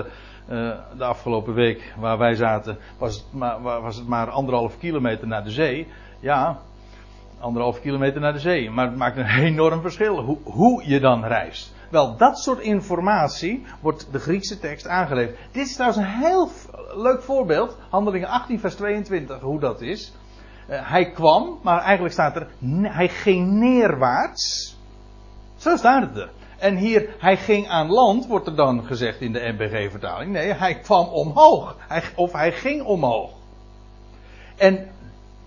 [0.50, 5.26] uh, de afgelopen week waar wij zaten, was het, maar, was het maar anderhalf kilometer
[5.26, 5.86] naar de zee.
[6.20, 6.58] Ja,
[7.40, 8.70] anderhalf kilometer naar de zee.
[8.70, 11.74] Maar het maakt een enorm verschil hoe, hoe je dan reist.
[11.90, 15.38] Wel, dat soort informatie wordt de Griekse tekst aangeleverd.
[15.52, 16.48] Dit is trouwens een heel
[16.94, 17.76] leuk voorbeeld.
[17.90, 20.12] Handelingen 18, vers 22, hoe dat is.
[20.70, 22.46] Uh, hij kwam, maar eigenlijk staat er,
[22.82, 24.76] hij ging neerwaarts.
[25.56, 26.30] Zo staat het er.
[26.58, 30.32] En hier, hij ging aan land, wordt er dan gezegd in de MBG-vertaling.
[30.32, 31.76] Nee, hij kwam omhoog.
[32.14, 33.30] Of hij ging omhoog.
[34.56, 34.88] En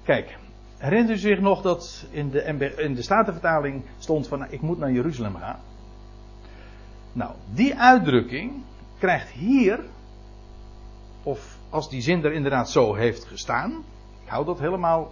[0.04, 0.38] kijk,
[0.78, 4.92] herinnert u zich nog dat in de, in de Statenvertaling stond van ik moet naar
[4.92, 5.60] Jeruzalem gaan?
[7.14, 8.64] Nou, die uitdrukking
[8.98, 9.80] krijgt hier,
[11.24, 13.72] of als die zin er inderdaad zo heeft gestaan,
[14.24, 15.12] ik hou dat helemaal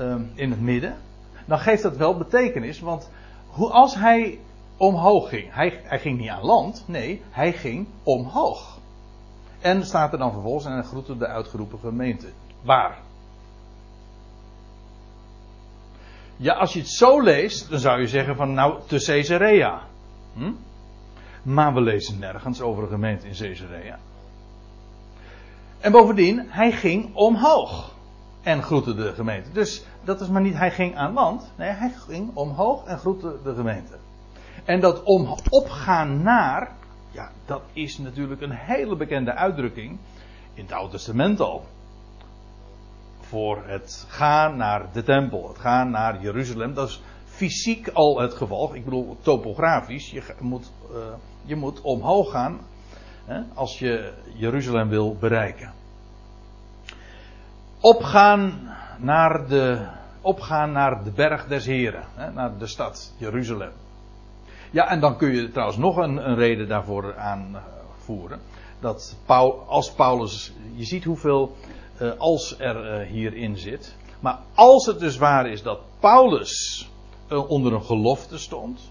[0.00, 0.96] uh, in het midden,
[1.46, 3.10] dan geeft dat wel betekenis, want
[3.56, 4.38] als hij
[4.78, 8.78] omhoog ging, hij, hij ging niet aan land, nee, hij ging omhoog.
[9.60, 12.26] En staat er dan vervolgens en groette de uitgeroepen gemeente.
[12.62, 12.98] Waar?
[16.36, 19.82] Ja, als je het zo leest, dan zou je zeggen van nou, te Caesarea.
[20.34, 20.52] Hm?
[21.42, 23.98] Maar we lezen nergens over een gemeente in Caesarea.
[25.78, 27.96] En bovendien, hij ging omhoog.
[28.42, 29.52] En groette de gemeente.
[29.52, 31.52] Dus dat is maar niet, hij ging aan land.
[31.56, 33.98] Nee, hij ging omhoog en groette de gemeente.
[34.68, 36.70] En dat om opgaan naar,
[37.10, 39.98] ja, dat is natuurlijk een hele bekende uitdrukking
[40.54, 41.64] in het Oude Testament al.
[43.20, 48.34] Voor het gaan naar de tempel, het gaan naar Jeruzalem, dat is fysiek al het
[48.34, 48.74] geval.
[48.74, 50.96] Ik bedoel, topografisch, je moet, uh,
[51.44, 52.60] je moet omhoog gaan
[53.24, 55.72] hè, als je Jeruzalem wil bereiken.
[57.80, 59.88] Opgaan naar de,
[60.20, 63.72] opgaan naar de berg des Heren, hè, naar de stad Jeruzalem.
[64.70, 68.40] Ja, en dan kun je trouwens nog een, een reden daarvoor aanvoeren.
[68.80, 69.16] Dat
[69.66, 71.56] als Paulus, je ziet hoeveel
[72.00, 73.96] uh, als er uh, hierin zit.
[74.20, 76.88] Maar als het dus waar is dat Paulus
[77.28, 78.90] uh, onder een gelofte stond.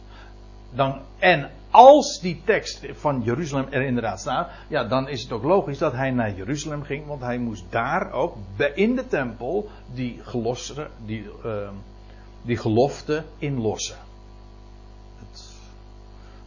[0.74, 5.44] Dan, en als die tekst van Jeruzalem er inderdaad staat, ja, dan is het ook
[5.44, 8.36] logisch dat hij naar Jeruzalem ging, want hij moest daar ook
[8.76, 11.30] in de tempel die, gelossen, die,
[12.42, 13.98] die gelofte inlossen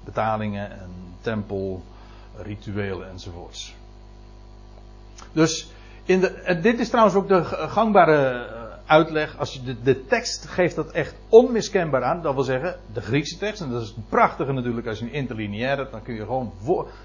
[0.05, 3.75] betalingen en tempelrituelen enzovoorts.
[5.33, 5.73] Dus
[6.05, 9.39] in de, dit is trouwens ook de gangbare eh, uitleg.
[9.39, 12.23] Als je de, de, tekst geeft dat echt onmiskenbaar aan.
[12.23, 13.61] Dat wil zeggen, de Griekse tekst.
[13.61, 15.91] En dat is het natuurlijk als je een interlineair hebt.
[15.91, 16.53] Dan kun je gewoon.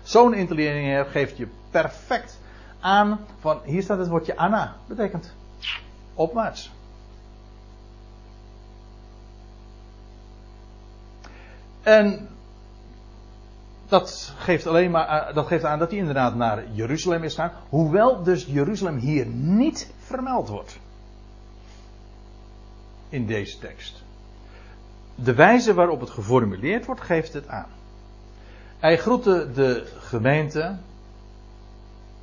[0.03, 2.39] Zo'n interlineair geeft je perfect
[2.79, 3.19] aan.
[3.39, 4.75] Van hier staat het woordje Anna.
[4.87, 5.33] Betekent
[6.13, 6.71] opwaarts.
[11.81, 12.27] En
[13.87, 17.51] dat geeft alleen maar dat geeft aan dat hij inderdaad naar Jeruzalem is gegaan.
[17.69, 20.79] Hoewel dus Jeruzalem hier niet vermeld wordt.
[23.09, 24.03] In deze tekst.
[25.15, 27.67] De wijze waarop het geformuleerd wordt, geeft het aan.
[28.79, 30.75] Hij groette de gemeente,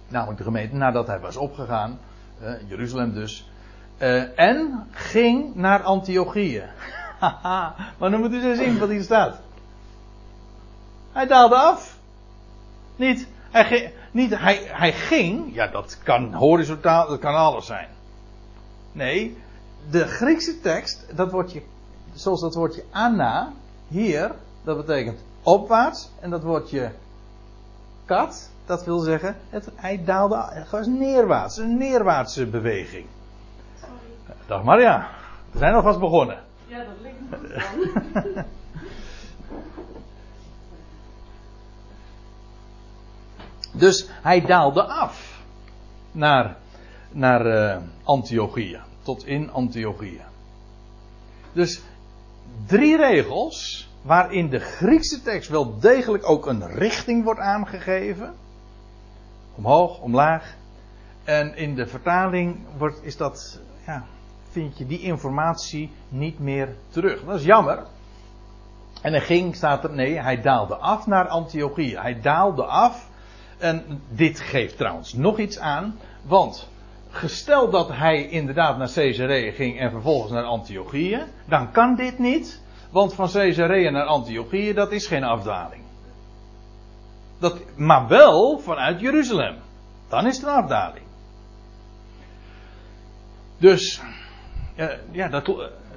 [0.09, 1.99] namelijk de gemeente nadat hij was opgegaan,
[2.41, 3.51] eh, Jeruzalem dus,
[3.99, 6.67] eh, en ging naar Antiochieën.
[7.99, 9.41] maar dan moet u eens zien wat hier staat.
[11.13, 11.99] Hij daalde af.
[12.97, 17.89] Niet, hij, niet hij, hij ging, ja dat kan horizontaal, dat kan alles zijn.
[18.93, 19.37] Nee,
[19.91, 21.63] de Griekse tekst, dat woordje,
[22.15, 23.53] zoals dat woordje Anna,
[23.89, 26.11] hier, dat betekent opwaarts.
[26.21, 26.93] En dat woordje
[28.05, 33.07] kat, dat wil zeggen, het, hij daalde, het was neerwaarts, een neerwaartse beweging.
[33.81, 34.37] Sorry.
[34.47, 35.09] Dag Maria,
[35.51, 36.39] we zijn alvast begonnen.
[36.67, 37.17] Ja, dat ligt
[38.35, 38.45] me
[43.73, 45.41] Dus hij daalde af
[46.13, 46.57] naar,
[47.11, 50.25] naar uh, Antiochia, tot in Antiochia.
[51.53, 51.83] Dus
[52.67, 58.35] drie regels waarin de Griekse tekst wel degelijk ook een richting wordt aangegeven.
[59.55, 60.55] Omhoog, omlaag.
[61.25, 64.05] En in de vertaling wordt, is dat, ja,
[64.51, 67.25] vind je die informatie niet meer terug.
[67.25, 67.87] Dat is jammer.
[69.03, 72.03] En hij ging, staat er, nee, hij daalde af naar Antiochia.
[72.03, 73.11] Hij daalde af
[73.63, 76.69] en dit geeft trouwens nog iets aan, want
[77.11, 82.61] gesteld dat hij inderdaad naar Caesarea ging en vervolgens naar Antiochië, dan kan dit niet,
[82.91, 85.83] want van Caesarea naar Antiochië dat is geen afdaling.
[87.39, 89.57] Dat, maar wel vanuit Jeruzalem.
[90.09, 91.05] Dan is het een afdaling.
[93.59, 94.01] Dus,
[94.77, 95.53] uh, ja, dat,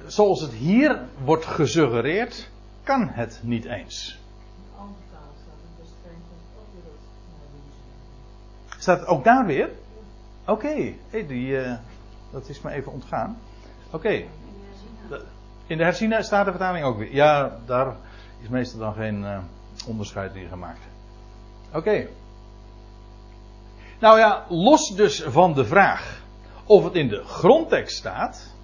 [0.06, 2.50] zoals het hier wordt gesuggereerd,
[2.82, 4.18] kan het niet eens.
[8.86, 9.70] Staat het ook daar weer?
[10.44, 11.74] Oké, die, uh,
[12.30, 13.38] dat is me even ontgaan.
[13.90, 14.24] Oké.
[15.66, 17.14] In de herziene staat de vertaling ook weer.
[17.14, 17.96] Ja, daar
[18.42, 19.38] is meestal dan geen uh,
[19.86, 20.80] onderscheid in gemaakt.
[21.72, 22.06] Oké.
[23.98, 26.22] Nou ja, los dus van de vraag
[26.64, 28.54] of het in de grondtekst staat.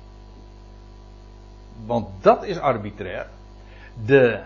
[1.87, 3.27] Want dat is arbitrair.
[4.05, 4.43] De,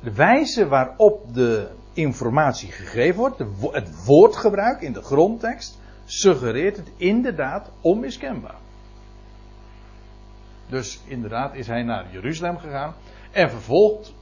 [0.00, 3.38] de wijze waarop de informatie gegeven wordt,
[3.72, 8.58] het woordgebruik in de grondtekst, suggereert het inderdaad onmiskenbaar.
[10.68, 12.94] Dus inderdaad is hij naar Jeruzalem gegaan.
[13.30, 14.14] En vervolgens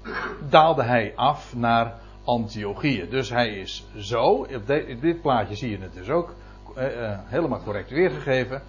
[0.49, 1.95] daalde hij af naar
[2.25, 3.09] Antiochië.
[3.11, 4.66] Dus hij is zo, op
[5.01, 6.35] dit plaatje zie je het dus ook
[6.75, 8.62] eh, eh, helemaal correct weergegeven.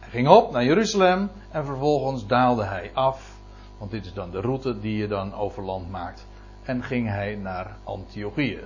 [0.00, 3.34] Hij ging op naar Jeruzalem en vervolgens daalde hij af.
[3.78, 6.26] Want dit is dan de route die je dan over land maakt.
[6.66, 8.60] En ging hij naar Antiochië.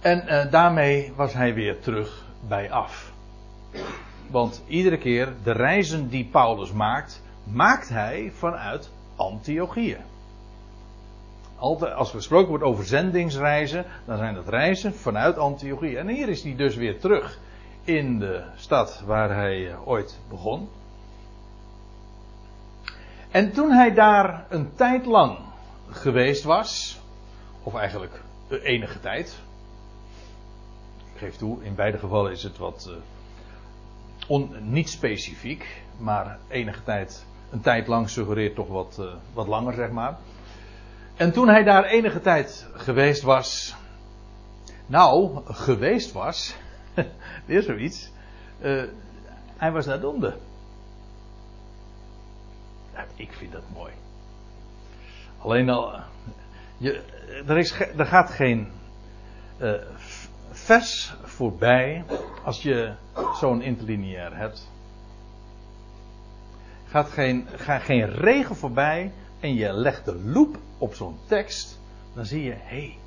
[0.00, 3.12] En eh, daarmee was hij weer terug bij af.
[4.30, 9.96] Want iedere keer de reizen die Paulus maakt, maakt hij vanuit Antiochië.
[11.56, 15.96] Als er gesproken wordt over zendingsreizen, dan zijn dat reizen vanuit Antiochië.
[15.96, 17.38] En hier is hij dus weer terug
[17.84, 20.68] in de stad waar hij eh, ooit begon.
[23.30, 25.38] En toen hij daar een tijd lang
[25.90, 27.00] geweest was,
[27.62, 29.36] of eigenlijk enige tijd,
[31.12, 32.96] ik geef toe, in beide gevallen is het wat uh,
[34.28, 39.74] on, niet specifiek, maar enige tijd, een tijd lang suggereert toch wat, uh, wat langer,
[39.74, 40.18] zeg maar.
[41.16, 43.74] En toen hij daar enige tijd geweest was,
[44.86, 46.54] nou, geweest was,
[47.46, 48.10] weer zoiets,
[48.60, 48.82] uh,
[49.56, 50.36] hij was naar Donde.
[53.16, 53.92] Ik vind dat mooi.
[55.44, 56.00] Alleen al,
[56.76, 57.02] je,
[57.46, 58.68] er, is, er gaat geen
[59.58, 59.72] uh,
[60.50, 62.04] vers voorbij
[62.44, 62.94] als je
[63.34, 64.70] zo'n interlineair hebt.
[66.86, 71.80] Gaat geen, gaat geen regen voorbij en je legt de loep op zo'n tekst,
[72.14, 72.98] dan zie je, hé, hey,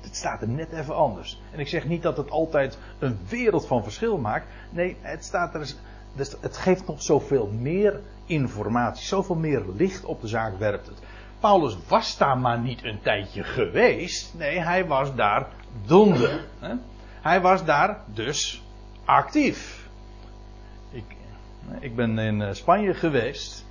[0.00, 1.40] het staat er net even anders.
[1.52, 4.46] En ik zeg niet dat het altijd een wereld van verschil maakt.
[4.70, 5.74] Nee, het staat er.
[6.16, 10.98] Dus het geeft nog zoveel meer informatie, zoveel meer licht op de zaak werpt het.
[11.44, 14.34] Paulus was daar maar niet een tijdje geweest.
[14.34, 15.46] Nee, hij was daar
[15.86, 16.40] donde.
[17.20, 18.62] Hij was daar dus
[19.04, 19.88] actief.
[20.90, 21.04] Ik,
[21.80, 23.66] ik ben in eh, Spanje geweest,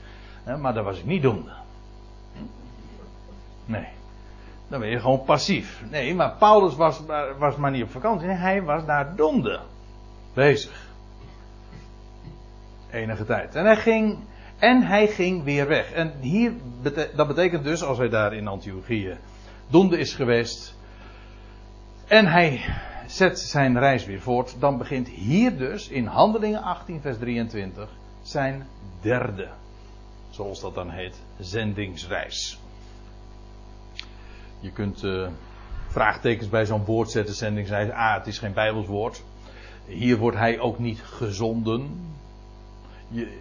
[0.60, 1.52] maar daar was ik niet donde.
[3.66, 3.88] Nee.
[4.68, 5.84] Dan ben je gewoon passief.
[5.90, 7.02] Nee, maar Paulus was,
[7.38, 8.28] was maar niet op vakantie.
[8.28, 9.60] Hij was daar donde.
[10.34, 10.88] Bezig.
[12.92, 13.56] Enige tijd.
[13.56, 14.20] En hij ging,
[14.64, 15.92] en hij ging weer weg.
[15.92, 16.54] En hier,
[17.16, 19.18] dat betekent dus, als hij daar in Antiochië
[19.68, 20.76] donde is geweest.
[22.08, 22.76] En hij
[23.08, 24.56] zet zijn reis weer voort.
[24.60, 27.90] Dan begint hier dus, in Handelingen 18 vers 23,
[28.22, 28.68] zijn
[29.02, 29.50] derde.
[30.30, 32.60] Zoals dat dan heet, zendingsreis.
[34.60, 35.28] Je kunt uh,
[35.88, 39.24] vraagtekens bij zo'n woord zetten, zending zei, ah, het is geen Bijbels woord.
[39.86, 42.13] Hier wordt hij ook niet gezonden.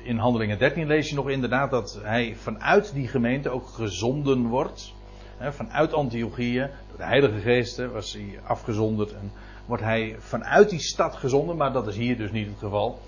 [0.02, 4.94] In Handelingen 13 lees je nog inderdaad dat hij vanuit die gemeente ook gezonden wordt.
[5.36, 9.32] He, vanuit Antiochieën, door de Heilige Geest was hij afgezonderd en
[9.66, 13.00] wordt hij vanuit die stad gezonden, maar dat is hier dus niet het geval.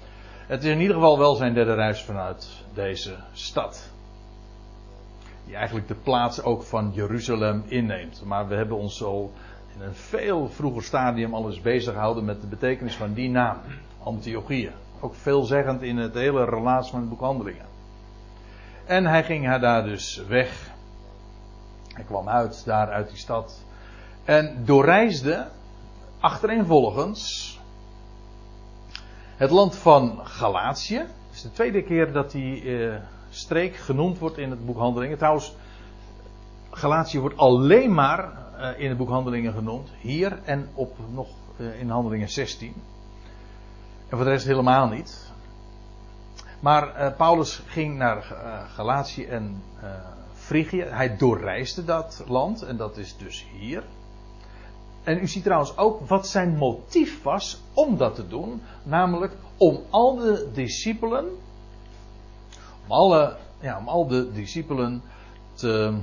[0.47, 3.93] Het is in ieder geval wel zijn derde reis vanuit deze stad
[5.45, 8.23] die eigenlijk de plaats ook van Jeruzalem inneemt.
[8.25, 9.33] Maar we hebben ons al
[9.75, 13.59] in een veel vroeger stadium al eens bezig gehouden met de betekenis van die naam,
[14.03, 14.84] Antiochieën.
[15.05, 17.67] Ook veelzeggend in het hele relaas van het boek Handelingen.
[18.85, 20.71] En hij ging daar dus weg.
[21.95, 23.65] Hij kwam uit, daar uit die stad.
[24.25, 25.49] En doorreisde
[26.21, 27.61] achtereenvolgens
[29.37, 30.99] het land van Galatië.
[30.99, 33.01] Het is de tweede keer dat hij eh,
[33.31, 35.19] streek genoemd wordt in het boek Handelingen.
[35.19, 35.55] Trouwens,
[36.71, 39.89] Galatië wordt alleen maar uh, in het boek Handelingen genoemd.
[40.01, 42.75] Hier en op nog uh, in Handelingen 16.
[44.09, 45.33] En voor de rest helemaal niet.
[46.61, 48.23] Maar uh, Paulus ging naar
[48.75, 49.63] Galatië en
[50.35, 50.83] Frigië.
[50.83, 53.83] Hij doorreisde dat land en dat is dus hier.
[55.03, 58.63] En u ziet trouwens ook wat zijn motief was om dat te doen.
[58.83, 61.25] Namelijk om al de discipelen
[62.85, 65.03] om, alle, ja, om al de discipelen
[65.55, 65.99] te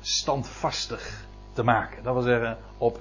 [0.00, 2.02] standvastig te maken.
[2.02, 3.00] Dat wil zeggen, op,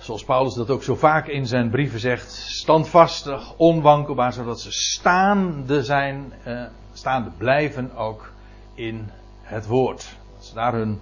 [0.00, 5.84] zoals Paulus dat ook zo vaak in zijn brieven zegt, standvastig, onwankelbaar, zodat ze staande
[5.84, 8.32] zijn, eh, staande blijven ook
[8.74, 9.10] in
[9.42, 10.16] het woord.
[10.36, 11.00] Dat ze daar hun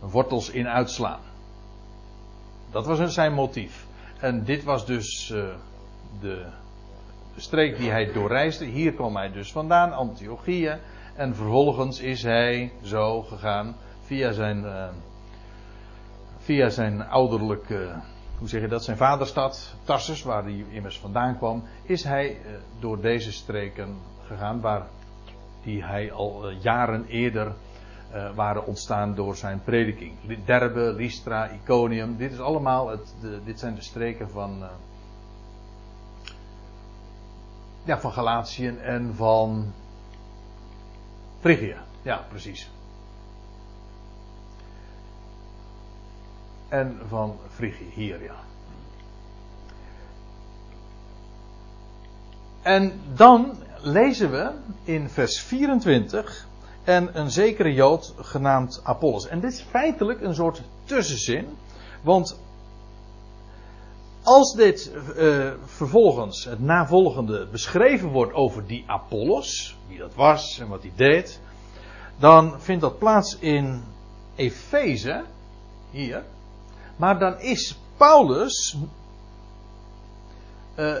[0.00, 1.20] wortels in uitslaan.
[2.70, 3.86] Dat was zijn motief.
[4.18, 5.44] En dit was dus uh,
[6.20, 6.44] de
[7.36, 8.64] streek die hij doorreisde.
[8.64, 10.78] Hier kwam hij dus vandaan, Antiochieën.
[11.14, 14.88] En vervolgens is hij zo gegaan via zijn, uh,
[16.42, 17.94] via zijn ouderlijke,
[18.38, 22.52] hoe zeg je dat, zijn vaderstad, Tarsus, waar hij immers vandaan kwam, is hij uh,
[22.80, 24.86] door deze streken gegaan, waar
[25.62, 27.52] die hij al uh, jaren eerder
[28.10, 30.12] eh, waren ontstaan door zijn prediking.
[30.44, 34.64] Derbe, Lystra, Iconium, dit is allemaal, het, de, dit zijn de streken van,
[37.84, 39.72] ja, van Galatië en van
[41.40, 41.84] Phrygia.
[42.02, 42.70] Ja, precies.
[46.72, 47.38] En van
[47.96, 48.34] ja.
[52.62, 54.50] En dan lezen we
[54.84, 56.46] in vers 24
[56.84, 59.26] en een zekere Jood genaamd Apollos.
[59.28, 61.48] En dit is feitelijk een soort tussenzin,
[62.02, 62.40] want
[64.22, 70.68] als dit uh, vervolgens, het navolgende, beschreven wordt over die Apollos, wie dat was en
[70.68, 71.40] wat hij deed,
[72.18, 73.82] dan vindt dat plaats in
[74.34, 75.24] Efeze,
[75.90, 76.24] hier.
[77.02, 78.76] Maar dan is Paulus
[80.76, 80.96] uh,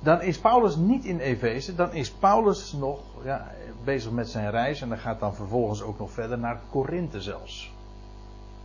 [0.00, 3.50] dan is Paulus niet in Efeze, dan is Paulus nog ja,
[3.84, 7.72] bezig met zijn reis en dan gaat dan vervolgens ook nog verder naar Korinthe zelfs.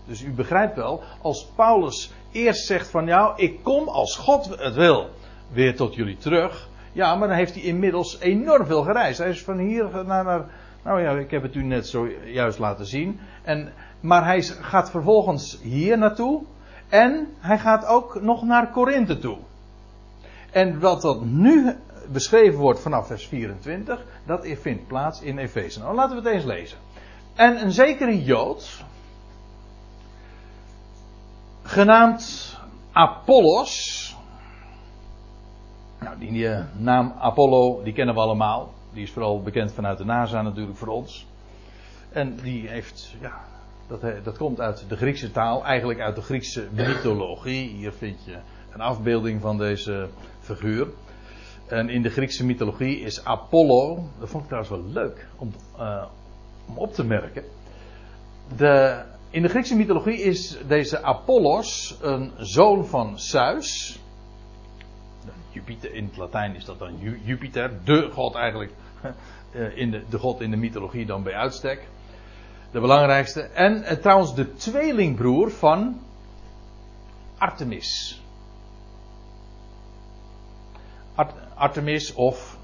[0.06, 4.76] Dus u begrijpt wel, als Paulus eerst zegt van ja, ik kom als God het
[4.76, 5.10] wil
[5.52, 6.70] weer tot jullie terug.
[6.92, 9.18] Ja, maar dan heeft hij inmiddels enorm veel gereisd.
[9.18, 10.46] Hij is van hier naar, naar
[10.86, 13.20] nou ja, ik heb het u net zojuist laten zien.
[13.44, 13.74] En,
[14.06, 16.44] maar hij gaat vervolgens hier naartoe
[16.90, 19.38] en hij gaat ook nog naar Korinthe toe.
[20.52, 21.76] En wat dat nu
[22.12, 25.80] beschreven wordt vanaf vers 24, dat vindt plaats in Efeze.
[25.80, 26.78] Nou, laten we het eens lezen.
[27.34, 28.84] En een zekere Jood,
[31.64, 32.56] genaamd
[32.92, 34.16] Apollos.
[36.00, 38.74] Nou, die eh, naam Apollo, die kennen we allemaal.
[38.94, 41.28] Die is vooral bekend vanuit de NASA natuurlijk voor ons.
[42.10, 43.42] En die heeft, ja,
[43.88, 47.70] dat, dat komt uit de Griekse taal, eigenlijk uit de Griekse mythologie.
[47.70, 48.38] Hier vind je
[48.74, 50.10] een afbeelding van deze
[50.40, 50.88] figuur.
[51.68, 56.06] En in de Griekse mythologie is Apollo, dat vond ik trouwens wel leuk om, uh,
[56.66, 57.44] om op te merken.
[58.58, 64.00] De, in de Griekse mythologie is deze Apollos een zoon van Zeus.
[65.52, 68.72] Jupiter, in het Latijn is dat dan Jupiter, de god eigenlijk,
[69.52, 71.88] eh, in de, de god in de mythologie dan bij uitstek.
[72.76, 73.42] De belangrijkste.
[73.42, 76.02] En eh, trouwens de tweelingbroer van
[77.38, 78.22] Artemis.
[81.56, 82.58] Artemis of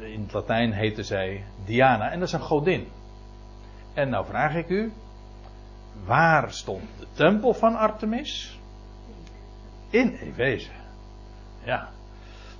[0.00, 2.88] eh, in het Latijn heette zij Diana en dat is een godin.
[3.94, 4.92] En nou vraag ik u,
[6.04, 8.58] waar stond de tempel van Artemis?
[9.90, 10.70] In Efeze.
[11.64, 11.88] Ja.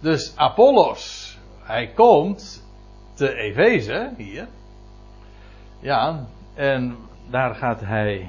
[0.01, 2.67] Dus Apollos, hij komt
[3.15, 4.49] te Efeze hier.
[5.81, 6.97] Ja, en
[7.31, 8.21] daar gaat hij.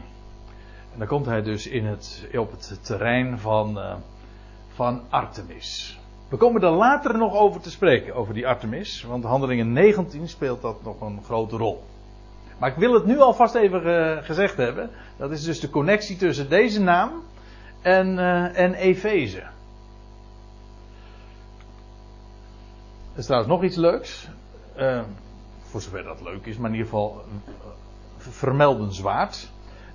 [0.91, 3.95] En dan komt hij dus in het, op het terrein van, uh,
[4.73, 5.99] van Artemis.
[6.29, 9.03] We komen er later nog over te spreken, over die Artemis.
[9.03, 11.83] Want handelingen 19 speelt dat nog een grote rol.
[12.57, 14.89] Maar ik wil het nu alvast even gezegd hebben.
[15.17, 17.11] Dat is dus de connectie tussen deze naam
[17.81, 19.41] en, uh, en Efeze.
[23.13, 24.27] Er is trouwens nog iets leuks.
[24.77, 25.01] Uh,
[25.61, 27.21] voor zover dat leuk is, maar in ieder geval
[28.31, 29.51] vermeldenswaard.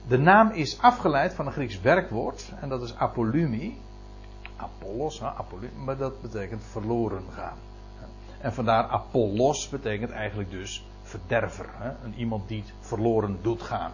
[0.08, 2.52] De naam is afgeleid van een Grieks werkwoord.
[2.60, 3.76] En dat is apolumi.
[4.56, 5.22] Apollos,
[5.84, 7.56] maar dat betekent verloren gaan.
[8.40, 11.66] En vandaar Apollos betekent eigenlijk dus verderver.
[11.72, 13.92] Hè, een iemand die het verloren doet gaan.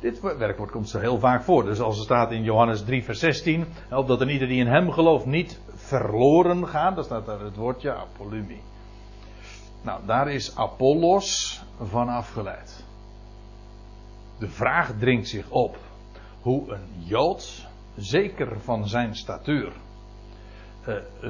[0.00, 1.64] Dit werkwoord komt zo heel vaak voor.
[1.64, 4.90] Dus als er staat in Johannes 3, vers 16, opdat er ieder die in hem
[4.90, 8.60] gelooft niet verloren gaat, dan staat daar het woordje apolumi.
[9.86, 12.84] Nou, daar is Apollos van afgeleid.
[14.38, 15.76] De vraag dringt zich op
[16.40, 17.66] hoe een Jood
[17.96, 19.72] zeker van zijn statuur,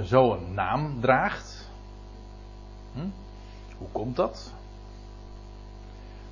[0.04, 1.70] zo een naam draagt.
[2.92, 3.08] Hm?
[3.78, 4.52] Hoe komt dat?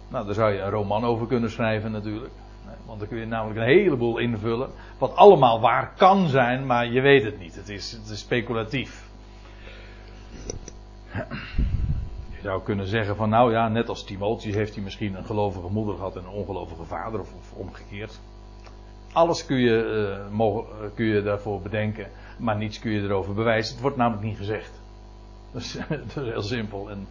[0.09, 2.33] Nou, daar zou je een roman over kunnen schrijven natuurlijk.
[2.87, 4.71] Want dan kun je namelijk een heleboel invullen.
[4.99, 7.55] Wat allemaal waar kan zijn, maar je weet het niet.
[7.55, 9.09] Het is, het is speculatief.
[12.45, 15.95] Zou kunnen zeggen van nou ja, net als Timotheus heeft hij misschien een gelovige moeder
[15.95, 18.21] gehad en een ongelovige vader of, omgekeerd.
[19.13, 19.85] Alles kun je,
[20.29, 23.73] uh, mogen, uh, kun je daarvoor bedenken, maar niets kun je erover bewijzen.
[23.73, 24.71] Het wordt namelijk niet gezegd.
[25.53, 26.91] Dat is, dat is heel simpel.
[26.91, 27.09] En,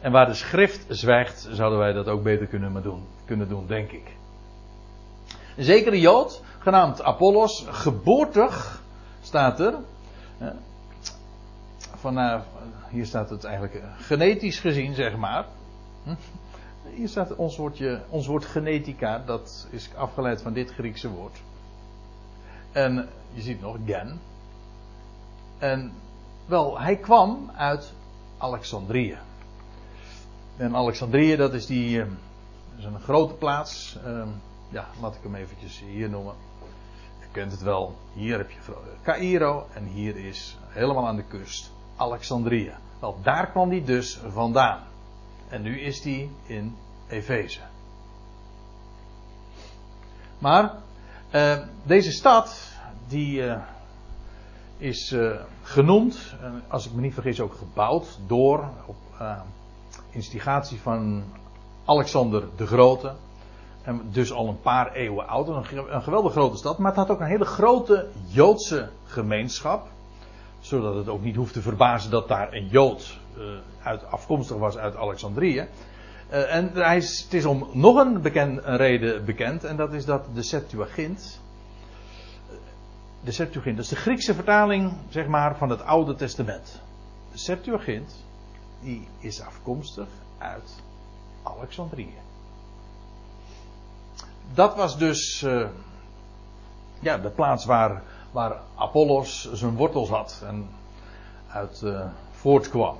[0.00, 3.90] en, waar de schrift zwijgt, zouden wij dat ook beter kunnen doen, kunnen doen denk
[3.90, 4.16] ik.
[5.56, 8.82] Een zekere Jood, genaamd Apollos, geboortig,
[9.20, 9.74] staat er.
[12.00, 12.40] Van, uh,
[12.90, 15.46] hier staat het eigenlijk genetisch gezien, zeg maar.
[16.04, 16.14] Hm?
[16.94, 21.40] Hier staat ons woordje, ons woord genetica, dat is afgeleid van dit Griekse woord.
[22.72, 24.20] En je ziet nog gen.
[25.58, 25.92] En
[26.46, 27.92] wel, hij kwam uit
[28.38, 29.18] Alexandrië.
[30.56, 31.98] En Alexandrië, dat is die.
[31.98, 32.06] Uh,
[32.78, 33.98] is een grote plaats.
[34.06, 34.26] Uh,
[34.68, 36.34] ja, laat ik hem eventjes hier noemen.
[37.20, 37.96] Je kent het wel.
[38.12, 38.58] Hier heb je
[39.02, 41.70] Cairo en hier is helemaal aan de kust
[42.00, 42.72] Alexandrië.
[42.98, 44.80] Wel, daar kwam hij dus vandaan.
[45.48, 46.76] En nu is hij in
[47.08, 47.60] Efeze.
[50.38, 50.74] Maar
[51.34, 52.72] uh, deze stad,
[53.08, 53.56] die uh,
[54.76, 55.30] is uh,
[55.62, 56.34] genoemd,
[56.68, 58.96] als ik me niet vergis ook gebouwd, door, op
[60.10, 61.24] instigatie van
[61.84, 63.14] Alexander de Grote.
[63.82, 65.48] En dus al een paar eeuwen oud.
[65.48, 66.78] Een geweldig grote stad.
[66.78, 69.88] Maar het had ook een hele grote Joodse gemeenschap.
[70.60, 73.18] Zodat het ook niet hoeft te verbazen dat daar een Jood
[73.82, 75.68] uit, afkomstig was uit Alexandrië.
[76.30, 79.92] Uh, en hij is, het is om nog een, bekend, een reden bekend, en dat
[79.92, 81.40] is dat de Septuagint.
[83.24, 86.80] De Septuagint, dat is de Griekse vertaling, zeg maar, van het Oude Testament.
[87.32, 88.24] De Septuagint,
[88.80, 90.08] die is afkomstig
[90.38, 90.82] uit
[91.42, 92.14] Alexandrië.
[94.54, 95.68] Dat was dus uh,
[97.00, 100.68] ja, de plaats waar, waar Apollos zijn wortels had en
[101.48, 102.00] uit uh,
[102.30, 102.96] voortkwam.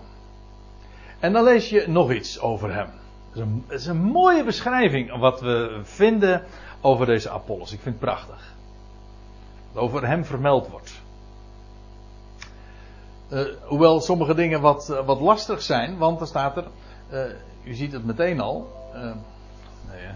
[1.18, 2.86] En dan lees je nog iets over hem.
[2.86, 6.44] Het is, een, is een mooie beschrijving wat we vinden
[6.80, 7.72] over deze Apollos.
[7.72, 8.54] Ik vind het prachtig.
[9.72, 10.92] Wat over hem vermeld wordt.
[13.28, 16.66] Uh, hoewel sommige dingen wat, uh, wat lastig zijn, want er staat er,
[17.12, 17.24] uh,
[17.64, 18.72] u ziet het meteen al.
[19.88, 20.08] nee.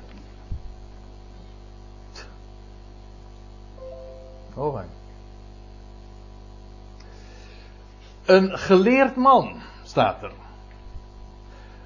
[4.55, 4.81] Oh,
[8.25, 10.33] Een geleerd man staat er.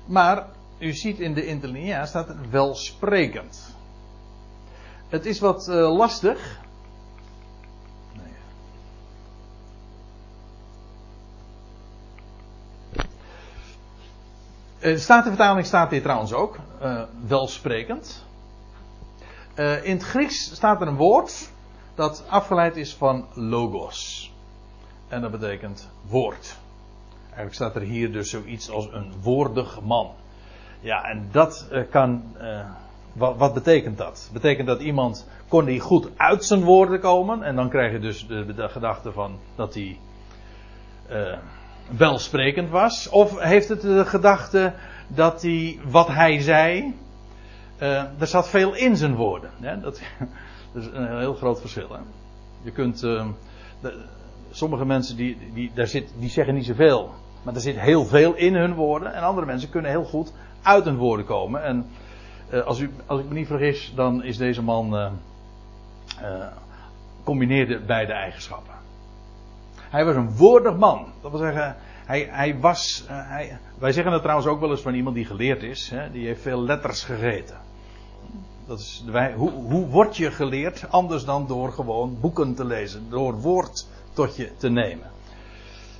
[0.06, 0.46] Maar
[0.78, 3.76] u ziet in de interlineair staat er welsprekend.
[5.08, 6.60] Het is wat uh, lastig.
[8.12, 8.32] Nee.
[14.92, 16.58] Uh, Statenvertaling staat hier trouwens ook.
[16.82, 18.26] Uh, welsprekend.
[19.82, 21.50] In het Grieks staat er een woord
[21.94, 24.32] dat afgeleid is van logos.
[25.08, 26.56] En dat betekent woord.
[27.24, 30.10] Eigenlijk staat er hier dus zoiets als een woordig man.
[30.80, 32.22] Ja, en dat uh, kan.
[32.40, 32.60] Uh,
[33.12, 34.30] wat, wat, betekent dat?
[34.32, 35.26] Betekent dat iemand.
[35.48, 37.42] kon hij goed uit zijn woorden komen?
[37.42, 39.98] En dan krijg je dus de, gedachte van dat hij.
[41.10, 41.36] Uh,
[41.96, 43.08] welsprekend was?
[43.08, 44.72] Of heeft het de gedachte
[45.08, 45.78] dat hij.
[45.84, 46.94] wat hij zei.
[47.78, 49.50] er zat veel in zijn woorden.
[49.82, 50.00] Dat,
[50.74, 51.88] is een heel groot verschil.
[51.92, 52.00] Hè?
[52.62, 53.00] Je kunt.
[53.00, 54.04] De,
[54.50, 57.10] sommige mensen die, die, daar zit, die zeggen niet zoveel.
[57.42, 59.14] Maar er zit heel veel in hun woorden.
[59.14, 60.32] En andere mensen kunnen heel goed
[60.62, 61.64] uit hun woorden komen.
[61.64, 61.86] En
[62.52, 64.94] uh, als, u, als ik me niet vergis, dan is deze man.
[64.94, 65.10] Uh,
[66.22, 66.46] uh,
[67.24, 68.74] combineerde beide eigenschappen.
[69.74, 71.06] Hij was een woordig man.
[71.22, 73.04] Dat wil zeggen, hij, hij was.
[73.08, 75.90] Hij, wij zeggen dat trouwens ook wel eens van iemand die geleerd is.
[75.90, 77.56] Hè, die heeft veel letters gegeten.
[78.66, 80.90] Dat is, wij, hoe, hoe word je geleerd?
[80.90, 83.10] Anders dan door gewoon boeken te lezen.
[83.10, 83.86] Door woord
[84.18, 85.10] tot je te nemen.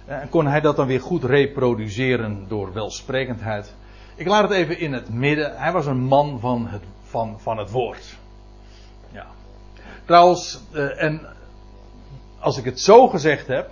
[0.06, 3.74] En kon hij dat dan weer goed reproduceren door welsprekendheid.
[4.14, 5.56] Ik laat het even in het midden.
[5.56, 8.16] Hij was een man van het, van, van het woord.
[9.12, 9.26] Ja.
[10.04, 11.26] Trouwens, uh, en
[12.38, 13.70] als ik het zo gezegd heb,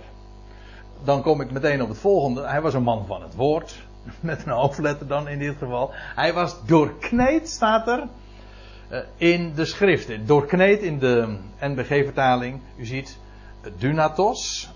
[1.03, 2.47] dan kom ik meteen op het volgende.
[2.47, 3.85] Hij was een man van het woord.
[4.19, 5.91] Met een hoofdletter dan in dit geval.
[5.93, 8.07] Hij was doorkneed, staat er.
[8.91, 10.25] Uh, in de schriften.
[10.25, 12.61] Doorkneed in de NBG-vertaling.
[12.77, 13.17] U ziet
[13.77, 14.69] dunatos.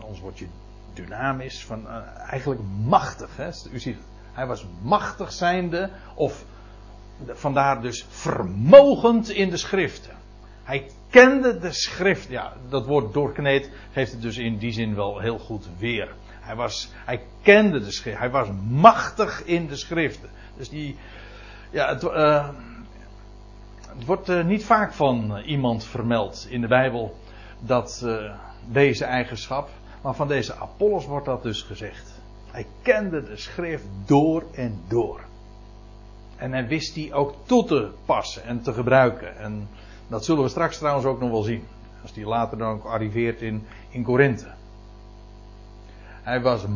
[0.00, 0.46] Ons woordje
[0.94, 1.64] dynamisch.
[1.64, 1.96] Van, uh,
[2.30, 3.36] eigenlijk machtig.
[3.36, 3.48] Hè?
[3.72, 3.96] U ziet
[4.32, 6.44] hij was machtig zijnde, of
[7.26, 10.16] vandaar dus vermogend in de schriften.
[10.62, 12.28] Hij kende de schrift.
[12.28, 16.14] Ja, dat woord doorkneed geeft het dus in die zin wel heel goed weer.
[16.40, 18.18] Hij, was, hij kende de schrift.
[18.18, 20.30] Hij was machtig in de schriften.
[20.56, 20.96] Dus die.
[21.70, 22.02] Ja, het,
[23.96, 27.16] het wordt uh, niet vaak van iemand vermeld in de Bijbel
[27.60, 28.34] dat uh,
[28.68, 29.68] deze eigenschap.
[30.02, 32.20] Maar van deze Apollos wordt dat dus gezegd.
[32.50, 35.20] Hij kende de schrift door en door.
[36.36, 39.38] En hij wist die ook toe te passen en te gebruiken.
[39.38, 39.68] En
[40.08, 41.64] dat zullen we straks trouwens ook nog wel zien.
[42.02, 44.46] Als die later dan ook arriveert in, in Korinthe.
[46.22, 46.66] Hij was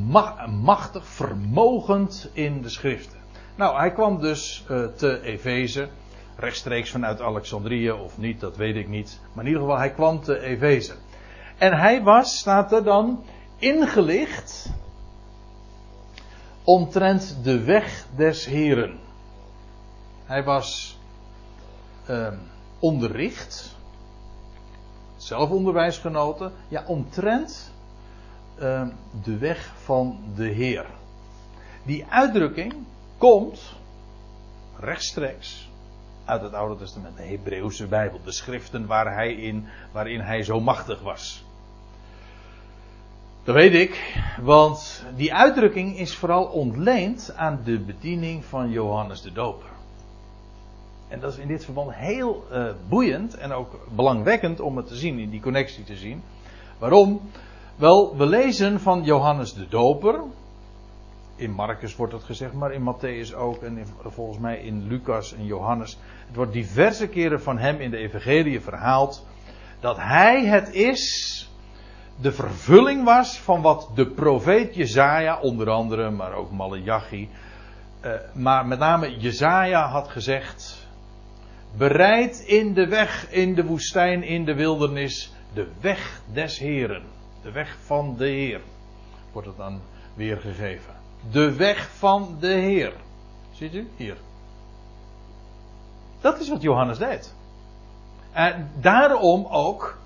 [0.62, 3.18] machtig, vermogend in de schriften.
[3.54, 5.88] Nou, hij kwam dus uh, te Efeze.
[6.36, 9.20] Rechtstreeks vanuit Alexandrië of niet, dat weet ik niet.
[9.32, 10.94] Maar in ieder geval, hij kwam te Efeze.
[11.58, 13.24] En hij was, staat er dan,
[13.58, 14.70] ingelicht
[16.64, 18.98] omtrent de weg des Heren.
[20.24, 20.98] Hij was
[22.10, 22.28] uh,
[22.78, 23.76] onderricht,
[25.16, 27.72] zelfonderwijs genoten, ja, omtrent
[28.58, 28.88] uh,
[29.22, 30.86] de weg van de Heer.
[31.82, 32.74] Die uitdrukking,
[33.18, 33.60] komt
[34.80, 35.68] rechtstreeks
[36.24, 40.60] uit het Oude Testament, de Hebreeuwse Bijbel, de schriften waar hij in, waarin hij zo
[40.60, 41.44] machtig was.
[43.44, 49.32] Dat weet ik, want die uitdrukking is vooral ontleend aan de bediening van Johannes de
[49.32, 49.68] Doper.
[51.08, 54.96] En dat is in dit verband heel uh, boeiend en ook belangwekkend om het te
[54.96, 56.22] zien, in die connectie te zien.
[56.78, 57.20] Waarom?
[57.76, 60.20] Wel, we lezen van Johannes de Doper.
[61.36, 63.62] In Marcus wordt het gezegd, maar in Matthäus ook.
[63.62, 65.98] En volgens mij in Lucas en Johannes.
[66.26, 69.26] Het wordt diverse keren van hem in de Evangelie verhaald.
[69.80, 71.48] Dat hij het is.
[72.20, 77.28] De vervulling was van wat de profeet Jezaja, onder andere, maar ook Malachi.
[78.04, 80.86] Uh, maar met name Jezaja had gezegd.
[81.76, 85.32] Bereid in de weg, in de woestijn, in de wildernis.
[85.54, 87.02] De weg des Heren.
[87.42, 88.60] De weg van de Heer.
[89.32, 89.80] Wordt het dan
[90.14, 91.03] weergegeven.
[91.30, 92.92] De weg van de Heer.
[93.52, 93.88] Ziet u?
[93.96, 94.16] Hier.
[96.20, 97.34] Dat is wat Johannes deed.
[98.32, 99.98] En daarom ook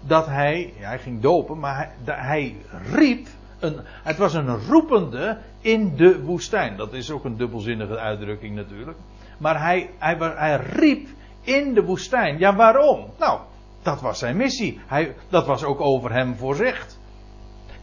[0.00, 2.56] dat hij, hij ging dopen, maar hij, hij
[2.92, 3.26] riep,
[3.58, 6.76] een, het was een roepende in de woestijn.
[6.76, 8.98] Dat is ook een dubbelzinnige uitdrukking natuurlijk.
[9.38, 11.08] Maar hij, hij, hij riep
[11.40, 12.38] in de woestijn.
[12.38, 13.10] Ja, waarom?
[13.18, 13.40] Nou,
[13.82, 14.80] dat was zijn missie.
[14.86, 16.98] Hij, dat was ook over hem voorzegd.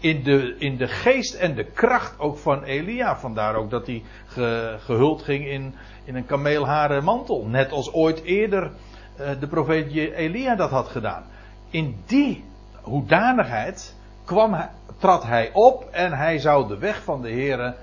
[0.01, 3.17] In de, in de geest en de kracht ook van Elia.
[3.17, 7.45] Vandaar ook dat hij ge, gehuld ging in, in een kameelharen mantel.
[7.45, 8.71] Net als ooit eerder
[9.19, 11.23] uh, de profeet Elia dat had gedaan.
[11.69, 12.43] In die
[12.81, 13.95] hoedanigheid
[14.25, 17.75] kwam trad hij op en hij zou de weg van de Heer,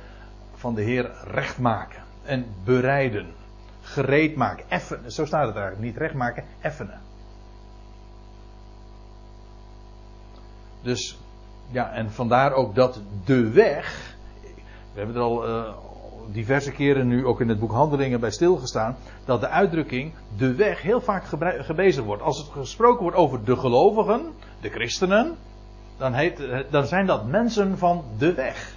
[0.55, 2.03] van de Heer recht maken.
[2.25, 3.35] En bereiden.
[3.81, 4.65] Gereed maken.
[4.69, 5.85] Effen, zo staat het eigenlijk.
[5.85, 7.01] Niet recht maken, effenen.
[10.83, 11.19] Dus
[11.71, 14.17] ja, en vandaar ook dat de weg.
[14.93, 15.73] We hebben er al uh,
[16.33, 18.97] diverse keren nu ook in het boek Handelingen bij stilgestaan.
[19.25, 21.25] Dat de uitdrukking de weg heel vaak
[21.59, 22.23] gebezigd wordt.
[22.23, 25.37] Als het gesproken wordt over de gelovigen, de christenen.
[25.97, 28.73] Dan, heet, dan zijn dat mensen van de weg.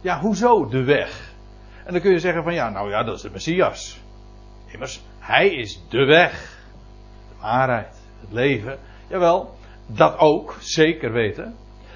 [0.00, 1.32] Ja, hoezo de weg?
[1.84, 4.00] En dan kun je zeggen van ja, nou ja, dat is de Messias.
[4.66, 6.58] Immers, hij is de weg.
[7.28, 8.78] De waarheid, het leven.
[9.08, 9.54] Jawel,
[9.86, 11.54] dat ook, zeker weten.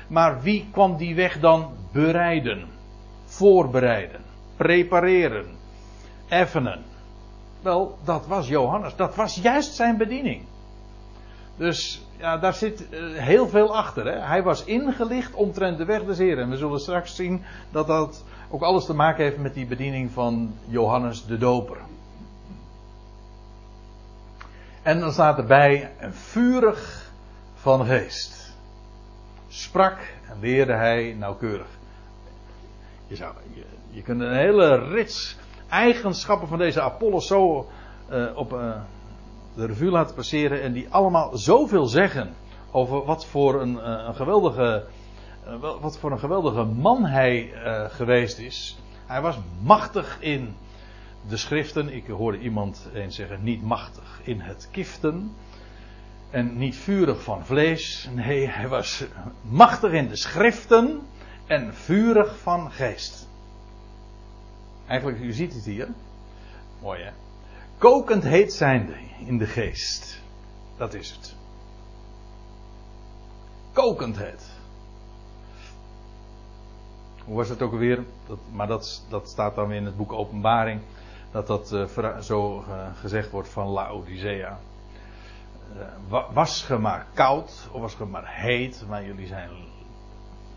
[0.09, 2.67] Maar wie kwam die weg dan bereiden?
[3.25, 4.21] Voorbereiden,
[4.57, 5.47] prepareren,
[6.29, 6.83] effenen.
[7.63, 8.97] Wel, dat was Johannes.
[8.97, 10.43] Dat was juist zijn bediening.
[11.57, 14.07] Dus ja, daar zit uh, heel veel achter.
[14.07, 14.19] Hè?
[14.19, 16.45] Hij was ingelicht omtrent de weg des Heren.
[16.45, 20.11] En we zullen straks zien dat dat ook alles te maken heeft met die bediening
[20.11, 21.77] van Johannes de Doper.
[24.83, 27.11] En dan staat erbij een vurig
[27.55, 28.38] van geest.
[29.49, 31.69] Sprak en leerde hij nauwkeurig.
[33.07, 35.37] Je, zou, je, je kunt een hele rits
[35.69, 37.69] eigenschappen van deze Apollos zo
[38.11, 38.81] uh, op uh,
[39.55, 40.63] de revue laten passeren.
[40.63, 42.35] En die allemaal zoveel zeggen
[42.71, 44.85] over wat voor een, uh, een geweldige.
[45.81, 47.53] wat voor een geweldige man hij
[47.89, 48.79] geweest is.
[49.07, 50.55] Hij was machtig in
[51.29, 51.89] de schriften.
[51.95, 55.35] Ik hoorde iemand eens zeggen: niet machtig in het kiften.
[56.31, 58.09] En niet vurig van vlees.
[58.15, 59.05] Nee, hij was
[59.43, 61.01] machtig in de schriften.
[61.47, 63.29] En vurig van geest.
[64.87, 65.89] Eigenlijk, u ziet het hier.
[66.83, 67.11] Mooi hè.
[67.79, 70.23] Kokend heet zijnde in de geest.
[70.77, 71.35] Dat is het.
[73.73, 74.51] Kokend heet.
[77.25, 78.05] Hoe was het ook alweer?
[78.27, 80.81] Dat, maar dat, staat dan weer in het boek Openbaring.
[81.31, 84.59] Dat dat uh, zo uh, gezegd wordt van Laodicea.
[85.77, 88.85] Uh, was ge maar koud of was ge maar heet.
[88.89, 89.51] Maar jullie zijn,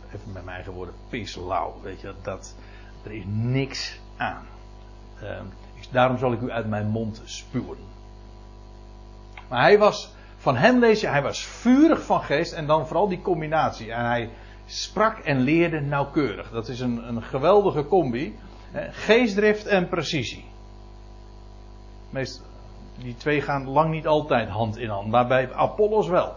[0.08, 0.96] even met mijn eigen woorden,
[1.48, 1.80] lauw.
[1.82, 2.56] Weet je, dat,
[3.04, 4.46] er is niks aan.
[5.22, 5.46] Ehm,
[5.92, 7.78] daarom zal ik u uit mijn mond spuwen.
[9.50, 13.08] Maar hij was, van hem lees je, hij was vurig van geest en dan vooral
[13.08, 13.92] die combinatie.
[13.92, 14.30] En hij
[14.66, 16.52] sprak en leerde nauwkeurig.
[16.52, 18.40] Dat is een, een geweldige combi.
[18.92, 20.46] Geestdrift en precisie.
[22.10, 22.42] Meest,
[23.02, 26.34] die twee gaan lang niet altijd hand in hand, maar bij Apollos wel.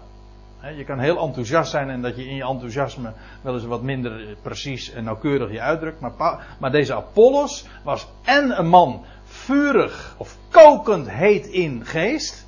[0.76, 3.12] Je kan heel enthousiast zijn en dat je in je enthousiasme
[3.42, 6.00] wel eens wat minder precies en nauwkeurig je uitdrukt.
[6.00, 12.46] Maar, maar deze Apollos was en een man vurig of kokend heet in geest,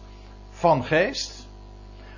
[0.51, 1.47] van geest.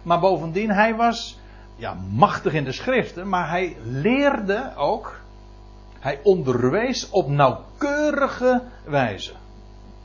[0.03, 1.39] Maar bovendien, hij was
[1.77, 5.21] ja, machtig in de schriften, maar hij leerde ook,
[5.99, 9.33] hij onderwees op nauwkeurige wijze.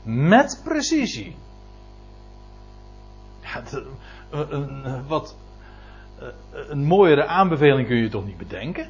[0.02, 1.36] Met precisie.
[3.54, 5.36] Ja, wat,
[6.68, 8.88] een mooiere aanbeveling kun je toch niet bedenken?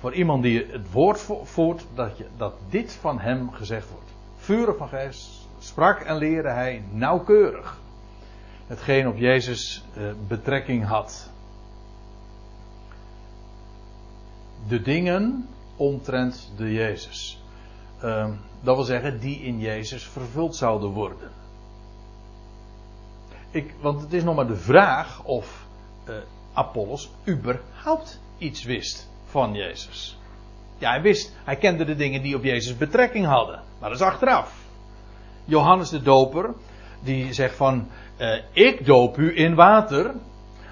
[0.00, 4.10] voor iemand die het woord voert, dat, je, dat dit van hem gezegd wordt.
[4.36, 5.28] Vurig van geest,
[5.58, 7.78] sprak en leerde hij nauwkeurig.
[8.66, 11.30] Hetgeen op Jezus eh, betrekking had.
[14.68, 17.42] De dingen omtrent de Jezus.
[18.04, 18.28] Uh,
[18.60, 21.30] dat wil zeggen, die in Jezus vervuld zouden worden.
[23.50, 25.66] Ik, want het is nog maar de vraag of
[26.08, 26.14] uh,
[26.52, 30.18] Apollos überhaupt iets wist van Jezus.
[30.78, 33.62] Ja, hij wist, hij kende de dingen die op Jezus betrekking hadden.
[33.80, 34.54] Maar dat is achteraf.
[35.44, 36.54] Johannes de Doper,
[37.00, 37.88] die zegt van,
[38.18, 40.14] uh, ik doop u in water,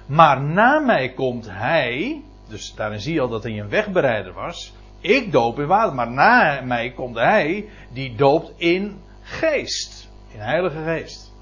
[0.05, 4.73] maar na mij komt hij, dus daarin zie je al dat hij een wegbereider was,
[4.99, 10.83] ik doop in water, maar na mij komt hij, die doopt in geest, in heilige
[10.83, 11.33] geest.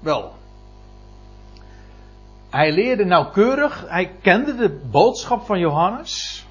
[0.00, 0.32] Wel,
[2.50, 6.46] hij leerde nauwkeurig, hij kende de boodschap van Johannes.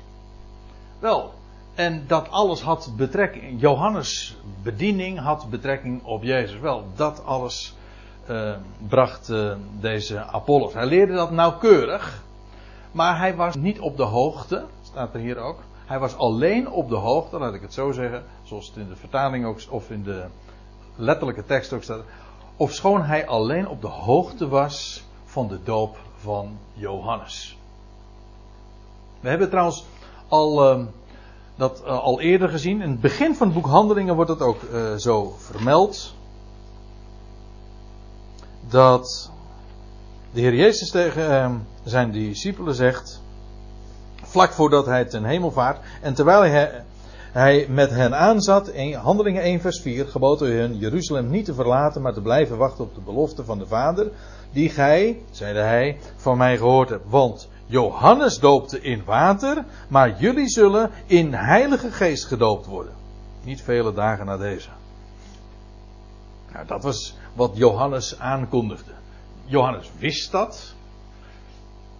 [0.99, 1.33] Wel,
[1.75, 6.59] en dat alles had betrekking, Johannes' bediening had betrekking op Jezus.
[6.59, 7.75] Wel, dat alles
[8.29, 8.55] uh,
[8.87, 10.73] bracht uh, deze Apollos.
[10.73, 12.23] Hij leerde dat nauwkeurig,
[12.91, 15.59] maar hij was niet op de hoogte, staat er hier ook.
[15.85, 18.95] Hij was alleen op de hoogte, laat ik het zo zeggen, zoals het in de
[18.95, 20.25] vertaling ook, of in de
[20.95, 22.03] letterlijke tekst ook staat.
[22.59, 27.57] Ofschoon hij alleen op de hoogte was van de doop van Johannes.
[29.19, 29.85] We hebben trouwens
[30.27, 30.85] al uh,
[31.55, 32.81] dat uh, al eerder gezien.
[32.81, 36.13] In het begin van het boek Handelingen wordt het ook uh, zo vermeld.
[38.69, 39.31] Dat
[40.31, 43.21] de Heer Jezus tegen uh, zijn discipelen zegt.
[44.23, 45.85] Vlak voordat hij ten hemel vaart.
[46.01, 46.83] En terwijl hij,
[47.31, 48.67] hij met hen aanzat.
[48.67, 50.07] In Handelingen 1 vers 4.
[50.07, 52.01] Gebood hun Jeruzalem niet te verlaten.
[52.01, 54.11] Maar te blijven wachten op de belofte van de Vader.
[54.51, 57.09] Die gij, zeide hij, van mij gehoord hebt.
[57.09, 62.93] Want Johannes doopte in water, maar jullie zullen in heilige geest gedoopt worden.
[63.43, 64.69] Niet vele dagen na deze.
[66.53, 68.91] Nou, dat was wat Johannes aankondigde.
[69.45, 70.73] Johannes wist dat.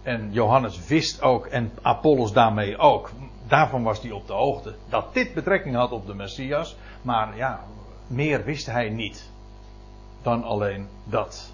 [0.02, 3.10] En Johannes wist ook, en Apollos daarmee ook.
[3.50, 4.74] Daarvan was hij op de hoogte.
[4.88, 6.76] Dat dit betrekking had op de Messias.
[7.02, 7.64] Maar ja,
[8.06, 9.30] meer wist hij niet.
[10.22, 11.52] Dan alleen dat.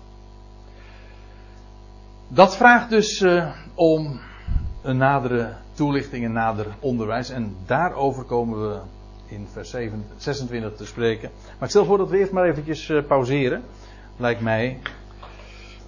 [2.28, 4.20] Dat vraagt dus uh, om
[4.82, 7.30] een nadere toelichting, een nader onderwijs.
[7.30, 8.78] En daarover komen we
[9.26, 11.30] in vers 7, 26 te spreken.
[11.44, 13.62] Maar ik stel voor dat we eerst maar eventjes uh, pauzeren.
[14.16, 14.78] Lijkt mij.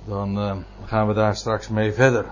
[0.05, 2.27] Dan uh, gaan we daar straks mee verder.